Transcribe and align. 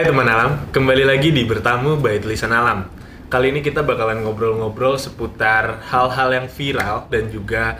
Hai 0.00 0.08
teman 0.08 0.32
alam, 0.32 0.56
kembali 0.72 1.04
lagi 1.04 1.28
di 1.28 1.44
Bertamu 1.44 2.00
by 2.00 2.24
Tulisan 2.24 2.56
Alam. 2.56 2.88
Kali 3.28 3.52
ini 3.52 3.60
kita 3.60 3.84
bakalan 3.84 4.24
ngobrol-ngobrol 4.24 4.96
seputar 4.96 5.84
hal-hal 5.92 6.32
yang 6.32 6.48
viral 6.48 7.04
dan 7.12 7.28
juga 7.28 7.76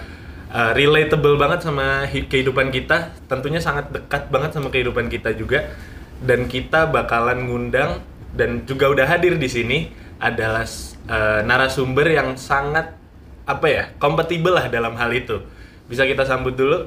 uh, 0.52 0.76
relatable 0.76 1.40
banget 1.40 1.64
sama 1.64 2.04
hi- 2.04 2.28
kehidupan 2.28 2.76
kita. 2.76 3.16
Tentunya 3.24 3.56
sangat 3.56 3.88
dekat 3.88 4.28
banget 4.28 4.52
sama 4.52 4.68
kehidupan 4.68 5.08
kita 5.08 5.32
juga. 5.32 5.72
Dan 6.20 6.44
kita 6.44 6.92
bakalan 6.92 7.48
ngundang 7.48 8.04
dan 8.36 8.68
juga 8.68 8.92
udah 8.92 9.08
hadir 9.08 9.40
di 9.40 9.48
sini 9.48 9.78
adalah 10.20 10.68
uh, 11.08 11.40
narasumber 11.40 12.04
yang 12.04 12.36
sangat 12.36 13.00
apa 13.48 13.64
ya 13.64 13.84
kompatibel 13.96 14.52
lah 14.52 14.68
dalam 14.68 14.92
hal 14.92 15.08
itu. 15.16 15.40
Bisa 15.88 16.04
kita 16.04 16.28
sambut 16.28 16.52
dulu 16.52 16.84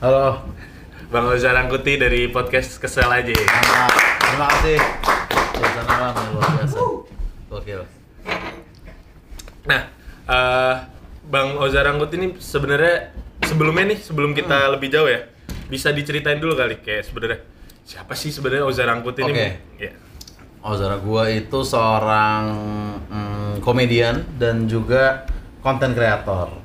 Halo, 0.00 0.48
Bang 1.12 1.28
Oza 1.28 1.52
Rangkuti 1.52 2.00
dari 2.00 2.24
podcast 2.32 2.80
Kesel 2.80 3.04
aja. 3.04 3.36
mantap. 3.36 3.92
Terima 4.16 4.46
kasih. 4.48 4.78
Tulisan 5.52 5.84
alam 5.84 6.14
yang 6.16 6.30
luar 6.32 6.50
biasa. 6.56 6.78
Gokil. 7.52 7.80
Nah, 9.68 9.82
eh, 10.24 10.74
Bang 11.28 11.60
Oza 11.60 11.84
Rangkut 11.84 12.08
ini 12.16 12.40
sebenarnya 12.40 13.12
sebelumnya 13.44 13.92
nih, 13.92 14.00
sebelum 14.00 14.32
kita 14.32 14.72
lebih 14.72 14.88
jauh 14.88 15.04
ya, 15.04 15.28
bisa 15.68 15.92
diceritain 15.92 16.40
dulu 16.40 16.56
kali 16.56 16.80
kayak 16.80 17.04
sebenarnya 17.04 17.44
siapa 17.84 18.16
sih 18.16 18.32
sebenarnya 18.32 18.64
Oza 18.64 18.88
Rangkut 18.88 19.20
ini? 19.20 19.52
Oke. 19.76 19.88
Oh, 20.64 20.72
saudara 20.72 20.96
gua 20.96 21.28
itu 21.28 21.60
seorang 21.60 22.42
mm, 23.12 23.52
komedian 23.60 24.24
dan 24.40 24.64
juga 24.64 25.28
konten 25.60 25.92
kreator. 25.92 26.56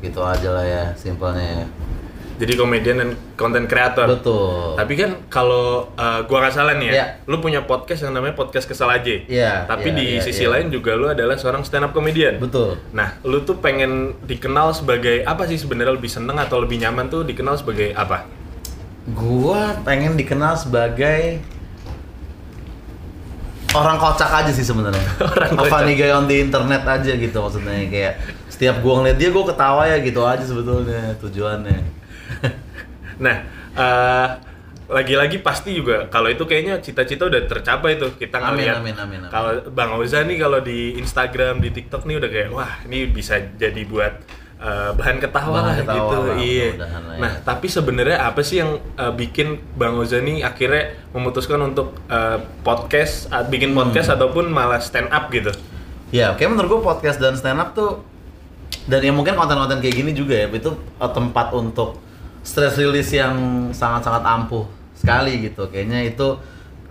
Gitu 0.00 0.24
aja 0.24 0.48
lah 0.56 0.64
ya, 0.64 0.84
simpelnya 0.96 1.44
ya. 1.44 1.66
Jadi 2.34 2.52
komedian 2.58 2.96
dan 2.98 3.10
konten 3.38 3.70
kreator. 3.70 4.10
Betul. 4.10 4.74
Tapi 4.74 4.92
kan 4.98 5.10
kalau 5.30 5.86
eh, 5.94 6.20
gua 6.26 6.42
nggak 6.42 6.54
salah 6.54 6.74
nih 6.74 6.90
ya, 6.90 6.94
Iya. 6.98 7.06
lu 7.30 7.38
punya 7.38 7.62
podcast 7.62 8.02
yang 8.02 8.14
namanya 8.18 8.34
podcast 8.34 8.66
Kesel 8.66 8.90
aja. 8.90 9.14
Iya, 9.30 9.70
Tapi 9.70 9.94
iya, 9.94 9.98
di 9.98 10.04
iya, 10.18 10.22
sisi 10.22 10.42
iya. 10.42 10.50
lain 10.50 10.66
juga 10.68 10.98
lu 10.98 11.06
adalah 11.06 11.38
seorang 11.38 11.62
stand 11.62 11.86
up 11.86 11.92
comedian. 11.94 12.42
Betul. 12.42 12.74
Nah, 12.90 13.14
lu 13.22 13.46
tuh 13.46 13.62
pengen 13.62 14.18
dikenal 14.26 14.74
sebagai 14.74 15.22
apa 15.22 15.46
sih 15.46 15.54
sebenarnya 15.54 15.94
lebih 15.94 16.10
seneng 16.10 16.34
atau 16.34 16.58
lebih 16.58 16.82
nyaman 16.82 17.06
tuh 17.06 17.22
dikenal 17.22 17.54
sebagai 17.54 17.94
apa? 17.94 18.26
Gua 19.14 19.78
pengen 19.86 20.18
dikenal 20.18 20.58
sebagai 20.58 21.38
orang 23.74 23.98
kocak 23.98 24.30
aja 24.30 24.50
sih 24.50 24.62
sebenarnya. 24.62 25.02
Orang 25.34 25.50
kocak. 25.58 25.70
funny 25.70 25.94
guy 25.94 26.14
on 26.14 26.26
the 26.26 26.38
internet 26.40 26.82
aja 26.82 27.10
gitu 27.10 27.36
maksudnya 27.36 27.74
kayak 27.90 28.14
setiap 28.46 28.78
gua 28.78 29.02
ngeliat 29.02 29.18
dia 29.18 29.34
gua 29.34 29.44
ketawa 29.50 29.82
ya 29.82 29.98
gitu 29.98 30.22
aja 30.22 30.42
sebetulnya 30.42 31.14
tujuannya. 31.18 31.78
Nah, 33.14 33.36
eh, 33.72 34.28
lagi-lagi 34.84 35.40
pasti 35.40 35.72
juga 35.72 36.10
kalau 36.10 36.28
itu 36.28 36.44
kayaknya 36.44 36.76
cita-cita 36.78 37.24
udah 37.24 37.46
tercapai 37.48 37.96
tuh 37.96 38.12
kita 38.14 38.36
ngeliat. 38.36 38.82
Kalau 39.30 39.50
Bang 39.72 39.96
Oza 39.96 40.20
nih 40.20 40.36
kalau 40.36 40.60
di 40.60 40.98
Instagram, 40.98 41.62
di 41.62 41.70
TikTok 41.70 42.04
nih 42.04 42.16
udah 42.20 42.30
kayak 42.30 42.48
wah 42.50 42.72
ini 42.84 43.06
bisa 43.06 43.38
jadi 43.54 43.80
buat 43.86 44.14
eh, 44.60 44.90
bahan 44.92 45.22
ketawa 45.22 45.56
Bahan 45.56 45.64
lah 45.64 45.74
ketawa 45.78 45.94
gitu. 45.96 46.16
lah, 46.20 46.36
iya. 46.36 46.68
ya. 46.74 46.88
Nah, 47.16 47.32
tapi 47.40 47.66
sebenarnya 47.66 48.18
apa 48.18 48.40
sih 48.42 48.60
yang 48.60 48.76
eh, 48.76 49.12
bikin 49.14 49.62
Bang 49.74 49.94
Oza 49.94 50.18
nih 50.18 50.42
akhirnya 50.42 50.92
memutuskan 51.14 51.62
untuk 51.62 51.94
eh, 52.10 52.38
podcast, 52.60 53.30
bikin 53.46 53.72
Hmm. 53.72 53.86
podcast 53.86 54.10
ataupun 54.10 54.50
malah 54.50 54.82
stand 54.82 55.08
up 55.08 55.30
gitu? 55.30 55.54
Ya, 56.10 56.34
kayak 56.34 56.50
menurut 56.50 56.68
gua 56.68 56.94
podcast 56.94 57.18
dan 57.18 57.34
stand 57.34 57.58
up 57.58 57.72
tuh 57.72 58.02
dan 58.84 59.00
ya 59.00 59.10
mungkin 59.10 59.32
konten-konten 59.32 59.80
kayak 59.80 59.96
gini 59.96 60.12
juga 60.12 60.34
ya 60.34 60.46
itu 60.46 60.70
uh, 61.00 61.08
tempat 61.08 61.56
untuk 61.56 61.96
stress 62.44 62.76
release 62.76 63.10
yang 63.16 63.34
sangat-sangat 63.72 64.22
ampuh 64.22 64.68
sekali 64.94 65.48
gitu. 65.48 65.66
Kayaknya 65.72 66.04
itu 66.04 66.36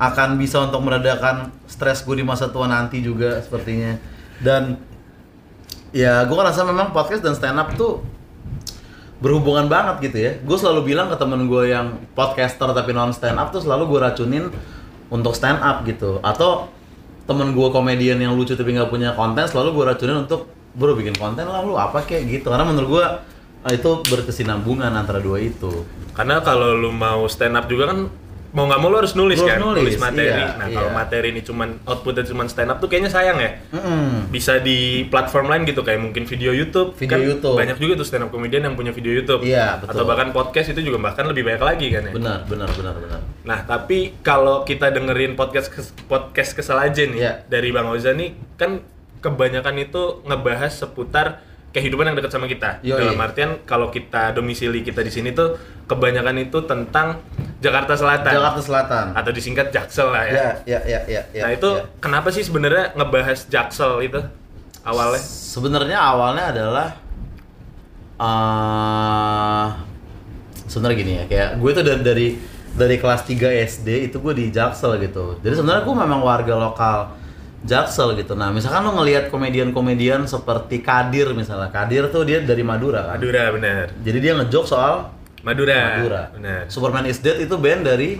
akan 0.01 0.41
bisa 0.41 0.65
untuk 0.65 0.81
meredakan 0.81 1.53
stres 1.69 2.01
gue 2.01 2.19
di 2.19 2.25
masa 2.25 2.49
tua 2.49 2.65
nanti 2.65 2.99
juga 2.99 3.39
sepertinya. 3.39 3.95
Dan 4.41 4.81
ya 5.93 6.25
gue 6.25 6.35
ngerasa 6.35 6.65
memang 6.65 6.89
podcast 6.91 7.21
dan 7.21 7.37
stand 7.37 7.61
up 7.61 7.77
tuh 7.77 8.01
berhubungan 9.21 9.69
banget 9.69 10.11
gitu 10.11 10.17
ya. 10.19 10.31
Gue 10.41 10.57
selalu 10.57 10.91
bilang 10.91 11.07
ke 11.07 11.15
temen 11.15 11.45
gue 11.47 11.69
yang 11.69 12.01
podcaster 12.17 12.67
tapi 12.73 12.91
non 12.91 13.13
stand 13.13 13.37
up 13.37 13.53
tuh 13.53 13.61
selalu 13.61 13.93
gue 13.93 13.99
racunin 14.01 14.45
untuk 15.13 15.37
stand 15.37 15.61
up 15.61 15.85
gitu. 15.85 16.17
Atau 16.25 16.67
temen 17.23 17.55
gue 17.55 17.67
komedian 17.71 18.19
yang 18.19 18.35
lucu 18.35 18.57
tapi 18.57 18.75
nggak 18.75 18.91
punya 18.91 19.15
konten 19.15 19.47
selalu 19.47 19.79
gue 19.79 19.83
racunin 19.95 20.27
untuk 20.27 20.51
bro 20.73 20.97
bikin 20.97 21.15
konten 21.15 21.47
lah 21.47 21.61
lu 21.61 21.77
apa 21.77 22.03
kayak 22.03 22.41
gitu. 22.41 22.51
Karena 22.51 22.65
menurut 22.65 22.89
gue 22.99 23.05
itu 23.69 24.03
berkesinambungan 24.03 24.91
antara 24.91 25.19
dua 25.19 25.39
itu. 25.39 25.85
Karena 26.11 26.41
kalau 26.41 26.73
lu 26.73 26.91
mau 26.91 27.23
stand 27.25 27.55
up 27.55 27.65
juga 27.65 27.89
kan 27.89 28.09
mau 28.53 28.69
nggak 28.69 28.79
mau 28.79 28.93
lu 28.93 29.01
harus 29.01 29.17
nulis 29.17 29.41
Lu 29.41 29.49
kan, 29.49 29.57
nulis, 29.57 29.97
materi. 29.97 30.29
iya, 30.29 30.53
nah 30.61 30.69
kalau 30.69 30.93
iya. 30.93 30.93
materi 30.93 31.33
ini 31.33 31.41
cuman 31.41 31.73
outputnya 31.89 32.21
cuman 32.21 32.45
stand 32.45 32.69
up 32.69 32.77
tuh 32.77 32.85
kayaknya 32.85 33.09
sayang 33.09 33.41
ya. 33.41 33.57
Mm-mm. 33.73 34.29
Bisa 34.29 34.61
di 34.61 35.09
platform 35.09 35.49
lain 35.49 35.65
gitu 35.65 35.81
kayak 35.81 35.97
mungkin 35.97 36.29
video 36.29 36.53
YouTube. 36.53 36.93
Video 36.93 37.17
kan 37.17 37.19
YouTube. 37.25 37.57
Banyak 37.57 37.77
juga 37.81 37.93
tuh 37.97 38.05
stand 38.05 38.23
up 38.23 38.29
comedian 38.29 38.69
yang 38.69 38.77
punya 38.77 38.93
video 38.93 39.09
YouTube. 39.09 39.41
Iya, 39.41 39.81
betul. 39.81 39.97
Atau 39.97 40.03
bahkan 40.05 40.29
podcast 40.29 40.69
itu 40.69 40.85
juga 40.85 41.01
bahkan 41.01 41.25
lebih 41.25 41.41
banyak 41.41 41.65
lagi 41.65 41.87
kan 41.89 42.05
ya. 42.05 42.13
Benar, 42.13 42.39
benar, 42.45 42.69
benar, 42.77 42.93
benar. 42.93 43.19
Nah, 43.41 43.59
tapi 43.65 44.13
kalau 44.21 44.61
kita 44.61 44.93
dengerin 44.93 45.33
podcast 45.33 45.73
kes- 45.73 45.97
podcast 46.05 46.53
kesel 46.53 46.77
aja 46.77 47.09
nih 47.09 47.19
Iya. 47.25 47.33
dari 47.49 47.73
Bang 47.73 47.89
Oza 47.89 48.13
nih 48.13 48.37
kan 48.53 48.85
kebanyakan 49.17 49.81
itu 49.81 50.21
ngebahas 50.29 50.69
seputar 50.69 51.41
kehidupan 51.73 52.05
yang 52.05 52.15
dekat 52.15 52.31
sama 52.31 52.45
kita. 52.45 52.77
Yoi. 52.85 53.01
Dalam 53.01 53.17
artian 53.17 53.65
kalau 53.65 53.89
kita 53.89 54.31
domisili 54.37 54.85
kita 54.85 55.01
di 55.01 55.09
sini 55.09 55.33
tuh 55.33 55.57
kebanyakan 55.89 56.45
itu 56.45 56.61
tentang 56.69 57.19
Jakarta 57.59 57.97
Selatan 57.97 58.33
Jakarta 58.37 58.61
Selatan. 58.61 59.05
atau 59.17 59.31
disingkat 59.33 59.73
Jaksel 59.73 60.13
lah 60.13 60.23
ya. 60.29 60.33
Ya, 60.33 60.49
ya, 60.63 60.79
ya, 60.85 60.99
ya, 61.09 61.21
ya. 61.33 61.41
nah, 61.49 61.51
itu 61.51 61.69
ya. 61.73 61.89
kenapa 61.97 62.29
sih 62.29 62.45
sebenarnya 62.45 62.93
ngebahas 62.93 63.49
Jaksel 63.49 64.05
itu 64.05 64.21
awalnya? 64.85 65.19
Sebenarnya 65.19 65.97
awalnya 65.97 66.45
adalah 66.53 66.87
eh 68.21 69.67
sebenarnya 70.69 70.97
gini 71.01 71.13
ya, 71.17 71.23
kayak 71.25 71.49
gue 71.57 71.71
tuh 71.73 71.83
dari 71.83 72.01
dari, 72.05 72.27
dari 72.77 72.95
kelas 73.01 73.25
3 73.25 73.65
SD 73.73 74.13
itu 74.13 74.21
gue 74.21 74.33
di 74.37 74.45
Jaksel 74.53 75.01
gitu. 75.01 75.41
Jadi 75.41 75.57
sebenarnya 75.57 75.83
gue 75.89 75.95
memang 75.97 76.21
warga 76.21 76.53
lokal 76.53 77.22
Jaksel 77.63 78.19
gitu. 78.19 78.35
Nah, 78.35 78.51
misalkan 78.51 78.83
lo 78.83 78.91
ngelihat 78.99 79.31
komedian-komedian 79.31 80.27
seperti 80.27 80.83
Kadir 80.83 81.31
misalnya. 81.31 81.71
Kadir 81.71 82.11
tuh 82.11 82.27
dia 82.27 82.43
dari 82.43 82.59
Madura 82.59 83.07
kan. 83.07 83.17
Madura 83.17 83.43
benar. 83.55 83.85
Jadi 84.03 84.17
dia 84.19 84.35
ngejok 84.35 84.65
soal 84.67 85.09
Madura. 85.47 85.99
Madura. 85.99 86.21
Benar. 86.35 86.61
Superman 86.67 87.07
is 87.07 87.23
Dead 87.23 87.39
itu 87.39 87.55
band 87.55 87.87
dari 87.87 88.19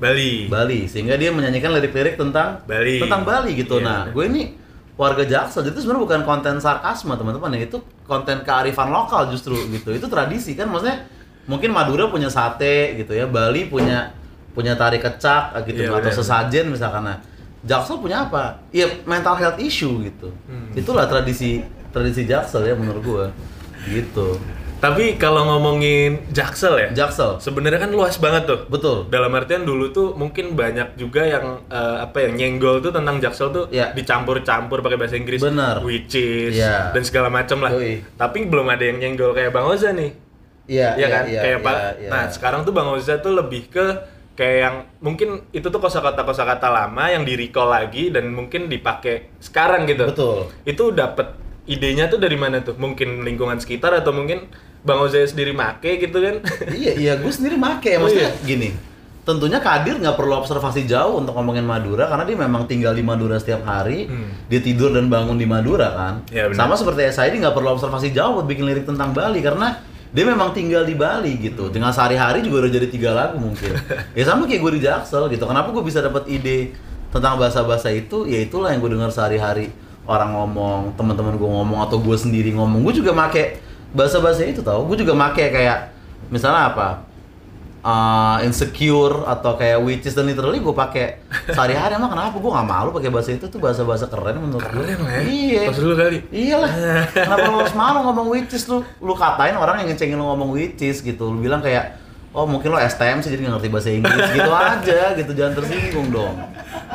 Bali. 0.00 0.48
Bali 0.48 0.88
sehingga 0.88 1.20
dia 1.20 1.28
menyanyikan 1.28 1.76
lirik-lirik 1.76 2.16
tentang 2.16 2.64
Bali. 2.64 3.04
tentang 3.04 3.20
Bali 3.28 3.52
gitu. 3.52 3.76
Iya, 3.80 3.84
nah, 3.84 4.00
gue 4.08 4.24
ini 4.24 4.56
warga 4.96 5.24
Jaksel 5.28 5.68
itu 5.68 5.84
sebenarnya 5.84 6.04
bukan 6.08 6.20
konten 6.24 6.56
sarkasme 6.56 7.12
teman-teman 7.20 7.52
ya 7.56 7.68
itu 7.68 7.78
konten 8.08 8.40
kearifan 8.40 8.88
lokal 8.88 9.28
justru 9.28 9.52
gitu. 9.68 9.92
Itu 9.92 10.08
tradisi 10.08 10.56
kan 10.56 10.72
maksudnya 10.72 11.04
mungkin 11.44 11.76
Madura 11.76 12.08
punya 12.08 12.32
sate 12.32 12.96
gitu 12.96 13.12
ya, 13.12 13.28
Bali 13.28 13.68
punya 13.68 14.16
punya 14.56 14.72
tari 14.74 14.96
kecak 14.96 15.52
gitu 15.68 15.84
Iya, 15.84 15.92
atau 15.92 16.08
benar. 16.08 16.16
sesajen 16.16 16.66
misalkan. 16.72 17.04
Nah, 17.04 17.20
Jaksel 17.60 17.96
punya 17.98 18.24
apa? 18.24 18.58
Iya 18.70 19.04
mental 19.04 19.36
health 19.36 19.58
issue 19.58 20.00
gitu. 20.02 20.32
Hmm. 20.44 20.72
Itulah 20.72 21.04
tradisi 21.04 21.60
tradisi 21.88 22.24
Jaksel 22.24 22.64
ya 22.64 22.74
menurut 22.74 23.02
gue. 23.02 23.24
Gitu. 23.86 24.38
Tapi 24.80 25.20
kalau 25.20 25.44
ngomongin 25.44 26.24
Jaksel 26.32 26.72
ya, 26.80 26.88
Jaksel. 26.96 27.36
sebenarnya 27.36 27.76
kan 27.78 27.92
luas 27.92 28.16
banget 28.16 28.48
tuh. 28.48 28.64
Betul. 28.64 29.12
Dalam 29.12 29.28
artian 29.30 29.68
dulu 29.68 29.92
tuh 29.92 30.16
mungkin 30.16 30.56
banyak 30.56 30.96
juga 30.96 31.20
yang 31.20 31.60
eh, 31.68 31.96
apa 32.00 32.16
ya 32.18 32.32
nyenggol 32.32 32.80
tuh 32.80 32.88
tentang 32.88 33.20
Jaksel 33.20 33.52
tuh 33.52 33.64
Iya. 33.68 33.92
dicampur-campur 33.92 34.80
pakai 34.80 34.96
bahasa 34.96 35.20
Inggris, 35.20 35.36
Bener. 35.38 35.84
which 35.84 36.16
is 36.16 36.56
Iya. 36.56 36.96
dan 36.96 37.02
segala 37.04 37.28
macam 37.28 37.60
lah. 37.60 37.76
Yoi. 37.76 38.00
Tapi 38.16 38.48
belum 38.48 38.64
ada 38.66 38.80
yang 38.80 38.96
nyenggol 38.96 39.36
kayak 39.36 39.52
Bang 39.52 39.68
Oza 39.68 39.92
nih. 39.92 40.16
Iya, 40.64 40.96
Iya 40.96 41.06
kan? 41.10 41.24
iya, 41.28 41.40
kayak 41.44 41.58
iya, 41.60 41.66
Pak. 41.66 41.76
iya. 42.00 42.08
Nah, 42.08 42.24
sekarang 42.32 42.60
tuh 42.64 42.72
Bang 42.72 42.88
Oza 42.88 43.20
tuh 43.20 43.36
lebih 43.36 43.68
ke 43.68 43.84
kayak 44.40 44.56
yang 44.58 44.76
mungkin 44.98 45.28
itu 45.52 45.68
tuh 45.68 45.76
kosakata 45.76 46.24
kosakata 46.24 46.66
lama 46.66 47.04
yang 47.06 47.22
di 47.22 47.36
recall 47.36 47.68
lagi 47.68 48.08
dan 48.08 48.32
mungkin 48.32 48.66
dipakai 48.66 49.36
sekarang 49.36 49.84
gitu. 49.84 50.08
Betul. 50.08 50.48
Itu 50.64 50.90
dapat 50.90 51.36
idenya 51.68 52.08
tuh 52.08 52.16
dari 52.16 52.34
mana 52.34 52.64
tuh? 52.64 52.72
Mungkin 52.74 53.20
lingkungan 53.20 53.60
sekitar 53.60 53.92
atau 53.92 54.10
mungkin 54.10 54.48
Bang 54.80 54.96
Oza 54.98 55.20
sendiri 55.20 55.52
make 55.52 56.00
gitu 56.00 56.16
kan? 56.16 56.40
iya 56.72 56.96
iya 56.96 57.12
gue 57.14 57.28
sendiri 57.28 57.54
make 57.54 57.84
ya 57.84 58.00
Oh, 58.00 58.08
maksudnya 58.08 58.32
iya? 58.32 58.46
gini 58.48 58.70
tentunya 59.20 59.60
Kadir 59.60 60.00
nggak 60.00 60.16
perlu 60.16 60.32
observasi 60.34 60.88
jauh 60.88 61.20
untuk 61.20 61.36
ngomongin 61.36 61.62
Madura 61.62 62.08
karena 62.08 62.24
dia 62.24 62.34
memang 62.34 62.64
tinggal 62.64 62.96
di 62.96 63.04
Madura 63.04 63.36
setiap 63.36 63.62
hari 63.62 64.08
Hmm. 64.08 64.32
dia 64.48 64.58
tidur 64.58 64.90
dan 64.90 65.06
bangun 65.06 65.36
di 65.36 65.44
Madura 65.44 65.92
kan 65.92 66.14
Iya, 66.32 66.48
benar. 66.48 66.56
sama 66.56 66.74
seperti 66.74 67.04
SID 67.06 67.38
nggak 67.38 67.52
perlu 67.52 67.76
observasi 67.76 68.10
jauh 68.10 68.40
buat 68.40 68.48
bikin 68.48 68.64
lirik 68.64 68.88
tentang 68.88 69.12
Bali 69.12 69.38
karena 69.38 69.76
dia 70.10 70.24
memang 70.26 70.50
tinggal 70.50 70.82
di 70.82 70.98
Bali 70.98 71.38
gitu. 71.38 71.70
Dengan 71.70 71.94
sehari-hari 71.94 72.42
juga 72.42 72.66
udah 72.66 72.72
jadi 72.72 72.86
tiga 72.90 73.10
lagu 73.14 73.38
mungkin. 73.38 73.78
Ya 74.18 74.26
sama 74.26 74.50
kayak 74.50 74.60
gue 74.62 74.72
di 74.78 74.82
Jaksel 74.82 75.30
gitu. 75.30 75.46
Kenapa 75.46 75.70
gue 75.70 75.82
bisa 75.86 76.02
dapat 76.02 76.26
ide 76.26 76.74
tentang 77.14 77.38
bahasa-bahasa 77.38 77.94
itu? 77.94 78.26
Ya 78.26 78.42
itulah 78.42 78.74
yang 78.74 78.82
gue 78.82 78.90
dengar 78.90 79.14
sehari-hari. 79.14 79.70
Orang 80.10 80.34
ngomong 80.34 80.98
teman-teman 80.98 81.38
gue 81.38 81.46
ngomong 81.46 81.86
atau 81.86 82.02
gue 82.02 82.16
sendiri 82.18 82.50
ngomong. 82.58 82.82
Gue 82.82 82.98
juga 82.98 83.14
make 83.14 83.62
bahasa-bahasa 83.94 84.42
itu 84.42 84.66
tau. 84.66 84.82
Gue 84.82 84.98
juga 84.98 85.14
make 85.14 85.46
kayak 85.46 85.94
misalnya 86.26 86.74
apa 86.74 87.06
uh, 87.80 88.38
insecure 88.44 89.24
atau 89.24 89.56
kayak 89.56 89.80
witches 89.80 90.12
dan 90.12 90.28
literally 90.28 90.60
gue 90.60 90.72
pakai 90.72 91.20
sehari-hari 91.46 91.96
emang 91.96 92.12
kenapa 92.12 92.36
gue 92.36 92.50
nggak 92.52 92.68
malu 92.68 92.88
pakai 92.92 93.10
bahasa 93.10 93.30
itu 93.32 93.46
tuh 93.46 93.56
bahasa-bahasa 93.56 94.06
keren 94.06 94.36
menurut 94.38 94.60
gue 94.62 94.84
Keren 94.84 94.98
lah 95.00 95.12
ya. 95.16 95.20
iya 95.24 95.62
Pas 95.68 95.78
dulu 95.78 95.94
kali. 95.96 96.18
iyalah 96.30 96.72
kenapa 97.26 97.44
lu 97.48 97.56
harus 97.60 97.74
malu 97.74 97.98
ngomong 98.06 98.26
witches 98.28 98.64
lu 98.66 98.80
lu 99.00 99.12
katain 99.12 99.56
orang 99.56 99.84
yang 99.84 99.88
ngecengin 99.90 100.16
lu 100.16 100.24
ngomong 100.24 100.50
witches 100.52 101.00
gitu 101.00 101.32
lu 101.32 101.40
bilang 101.40 101.60
kayak 101.60 101.96
oh 102.30 102.46
mungkin 102.46 102.70
lo 102.70 102.78
STM 102.78 103.20
sih 103.20 103.32
jadi 103.32 103.42
ngerti 103.48 103.68
bahasa 103.68 103.90
Inggris 103.90 104.28
gitu 104.38 104.52
aja 104.52 105.00
gitu 105.18 105.30
jangan 105.34 105.52
tersinggung 105.58 106.08
dong 106.08 106.36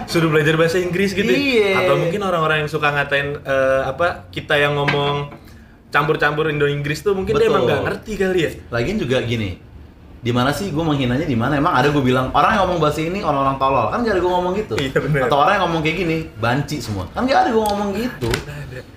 Suruh 0.06 0.30
belajar 0.30 0.54
bahasa 0.54 0.78
Inggris 0.78 1.16
gitu. 1.16 1.26
ya? 1.26 1.34
Iya. 1.34 1.70
Atau 1.82 1.96
mungkin 1.98 2.20
orang-orang 2.22 2.62
yang 2.62 2.70
suka 2.70 2.94
ngatain 2.94 3.42
eh, 3.42 3.82
apa 3.90 4.28
kita 4.30 4.54
yang 4.54 4.76
ngomong 4.76 5.32
campur-campur 5.90 6.52
Indo 6.52 6.68
Inggris 6.68 7.00
tuh 7.00 7.16
mungkin 7.16 7.32
dia 7.34 7.48
Betul. 7.48 7.52
emang 7.52 7.64
nggak 7.66 7.82
ngerti 7.88 8.12
kali 8.20 8.40
ya. 8.44 8.52
Lagian 8.70 8.98
juga 9.00 9.18
gini, 9.24 9.56
di 10.26 10.34
mana 10.34 10.50
sih 10.50 10.74
gue 10.74 10.82
menghinanya 10.82 11.30
di 11.30 11.38
mana? 11.38 11.54
Emang 11.62 11.78
ada 11.78 11.86
gue 11.94 12.02
bilang 12.02 12.34
orang 12.34 12.58
yang 12.58 12.66
ngomong 12.66 12.82
bahasa 12.82 13.06
ini 13.06 13.22
orang-orang 13.22 13.62
tolol 13.62 13.94
kan 13.94 14.02
gak 14.02 14.18
ada 14.18 14.22
gue 14.26 14.32
ngomong 14.34 14.54
gitu. 14.58 14.74
Iya, 14.74 14.98
bener. 14.98 15.30
Atau 15.30 15.38
orang 15.38 15.54
yang 15.54 15.64
ngomong 15.70 15.82
kayak 15.86 15.98
gini 16.02 16.18
banci 16.42 16.82
semua 16.82 17.06
kan 17.14 17.30
gak 17.30 17.46
ada 17.46 17.50
gue 17.54 17.62
ngomong 17.62 17.90
gitu. 17.94 18.30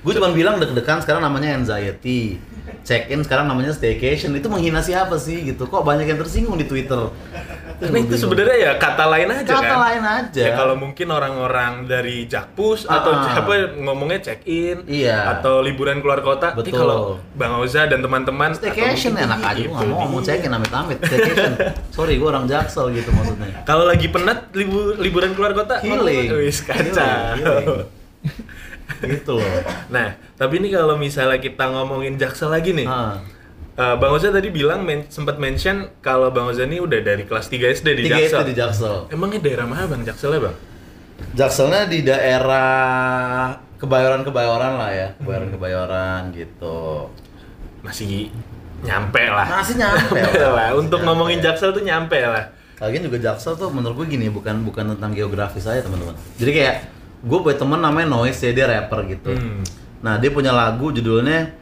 Gue 0.00 0.12
cuma 0.16 0.32
bilang 0.32 0.56
deg-degan 0.56 1.04
sekarang 1.04 1.20
namanya 1.20 1.52
anxiety, 1.52 2.40
check 2.80 3.12
in 3.12 3.20
sekarang 3.20 3.44
namanya 3.44 3.76
staycation 3.76 4.32
itu 4.32 4.48
menghina 4.48 4.80
siapa 4.80 5.20
sih 5.20 5.44
gitu? 5.44 5.68
Kok 5.68 5.84
banyak 5.84 6.08
yang 6.08 6.16
tersinggung 6.16 6.56
di 6.56 6.64
Twitter? 6.64 7.12
Gua 7.78 7.94
itu 7.94 8.16
sebenarnya 8.16 8.56
ya 8.58 8.72
kata 8.74 9.06
lain 9.06 9.28
aja 9.30 9.52
Kata 9.52 9.62
kan. 9.64 9.78
lain 9.80 10.02
aja. 10.02 10.40
Ya 10.40 10.50
kalau 10.52 10.74
mungkin 10.74 11.06
orang-orang 11.08 11.86
dari 11.86 12.26
Jakpus 12.26 12.84
Ah, 12.84 12.98
atau 12.98 13.12
ah. 13.12 13.22
siapa 13.24 13.52
ngomongnya 13.76 14.18
check 14.20 14.42
in 14.44 14.82
Iya. 14.84 15.30
atau 15.32 15.62
liburan 15.62 15.98
keluar 15.98 16.18
kota. 16.20 16.52
Tapi 16.52 16.66
Betul. 16.66 16.74
kalau 16.76 17.00
Bang 17.32 17.54
Oza 17.54 17.86
dan 17.86 18.00
teman-teman 18.00 18.50
Staycation 18.50 19.14
enak 19.14 19.38
aja, 19.40 19.54
gitu, 19.54 19.70
gak 19.70 19.86
mau 19.86 20.02
ngomong 20.02 20.20
check 20.20 20.40
in 20.40 20.50
amit-amit 20.50 20.98
Staycation, 21.00 21.52
sorry 21.88 22.18
gue 22.18 22.26
orang 22.26 22.44
jaksel 22.44 22.90
gitu 22.90 23.10
maksudnya 23.10 23.62
Kalau 23.62 23.84
lagi 23.84 24.06
penat 24.08 24.50
libu- 24.52 24.98
liburan 24.98 25.32
keluar 25.32 25.54
kota, 25.54 25.78
Healing 25.78 26.34
Wis. 26.34 26.66
Healing, 26.66 27.86
Gitu 28.98 29.30
loh 29.30 29.54
Nah, 29.88 30.08
tapi 30.34 30.58
ini 30.58 30.68
kalau 30.68 30.96
misalnya 30.96 31.38
kita 31.38 31.68
ngomongin 31.68 32.16
Jaksel 32.16 32.48
lagi 32.48 32.74
nih. 32.74 32.84
Ah. 32.84 33.22
Eh, 33.78 33.94
Bang 33.96 34.10
Oza 34.10 34.28
tadi 34.28 34.50
bilang 34.50 34.82
men- 34.82 35.06
sempat 35.06 35.38
mention 35.38 35.86
kalau 36.00 36.28
Bang 36.28 36.46
Oza 36.46 36.66
ini 36.66 36.78
udah 36.78 36.98
dari 36.98 37.22
kelas 37.22 37.46
3 37.46 37.70
SD 37.72 37.88
di 37.94 38.02
Tiga 38.04 38.18
Jaksel. 38.18 38.34
SD 38.34 38.42
di 38.44 38.54
Jaksel 38.54 38.94
Emangnya 39.08 39.38
daerah 39.40 39.64
mana 39.64 39.86
Bang 39.86 40.02
Jakselnya, 40.02 40.40
Bang? 40.42 40.56
Jakselnya 41.32 41.86
di 41.86 42.02
daerah 42.02 43.50
Kebayoran-Kebayoran 43.78 44.72
lah 44.74 44.90
ya, 44.90 45.08
Kebayoran-Kebayoran 45.16 46.30
gitu. 46.30 47.06
Masih 47.80 48.30
nyampe 48.80 49.22
lah. 49.24 49.46
Masih 49.52 49.74
nyampe 49.76 50.14
Nyampe 50.14 50.38
lah, 50.46 50.52
lah. 50.54 50.68
Untuk 50.74 50.98
nyampe. 50.98 51.06
ngomongin 51.08 51.38
Jaksel 51.38 51.70
tuh 51.70 51.82
nyampe 51.82 52.18
lah. 52.18 52.54
Lagian 52.78 53.02
juga 53.02 53.18
Jaksel 53.20 53.54
tuh 53.54 53.70
menurut 53.70 53.98
gue 53.98 54.14
gini, 54.14 54.30
bukan 54.30 54.62
bukan 54.62 54.94
tentang 54.94 55.10
geografis 55.10 55.66
aja 55.66 55.82
teman-teman. 55.82 56.14
Jadi 56.34 56.50
kayak 56.52 56.76
gue 57.18 57.38
punya 57.40 57.56
temen 57.56 57.78
namanya 57.78 58.06
Noise, 58.08 58.38
ya, 58.40 58.52
dia 58.52 58.66
rapper 58.68 59.02
gitu. 59.08 59.34
Hmm. 59.34 59.62
Nah 59.98 60.14
dia 60.16 60.30
punya 60.30 60.50
lagu 60.50 60.90
judulnya 60.90 61.57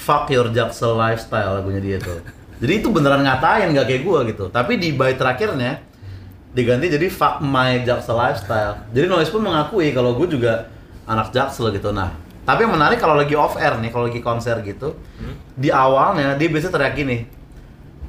Fuck 0.00 0.32
Your 0.32 0.48
Jaksel 0.48 0.96
Lifestyle 0.96 1.60
lagunya 1.60 1.80
dia 1.84 1.98
tuh. 2.00 2.24
Jadi 2.60 2.72
itu 2.80 2.88
beneran 2.88 3.20
ngatain 3.20 3.72
gak 3.76 3.84
kayak 3.84 4.02
gue 4.04 4.18
gitu. 4.32 4.44
Tapi 4.48 4.80
di 4.80 4.96
bait 4.96 5.20
terakhirnya 5.20 5.84
diganti 6.56 6.88
jadi 6.88 7.06
Fuck 7.12 7.44
My 7.44 7.84
Jaksel 7.84 8.16
Lifestyle. 8.16 8.88
Jadi 8.96 9.06
Noise 9.06 9.32
pun 9.32 9.44
mengakui 9.44 9.92
kalau 9.92 10.16
gue 10.16 10.28
juga 10.32 10.72
anak 11.04 11.36
Jaksel 11.36 11.76
gitu. 11.76 11.92
Nah 11.92 12.30
tapi 12.40 12.66
yang 12.66 12.72
menarik 12.74 12.98
kalau 12.98 13.14
lagi 13.14 13.36
off 13.36 13.54
air 13.60 13.78
nih, 13.78 13.92
kalau 13.92 14.10
lagi 14.10 14.18
konser 14.24 14.58
gitu, 14.66 14.96
di 15.54 15.70
awalnya 15.70 16.34
dia 16.34 16.48
biasanya 16.50 16.72
teriak 16.72 16.94
gini, 16.98 17.16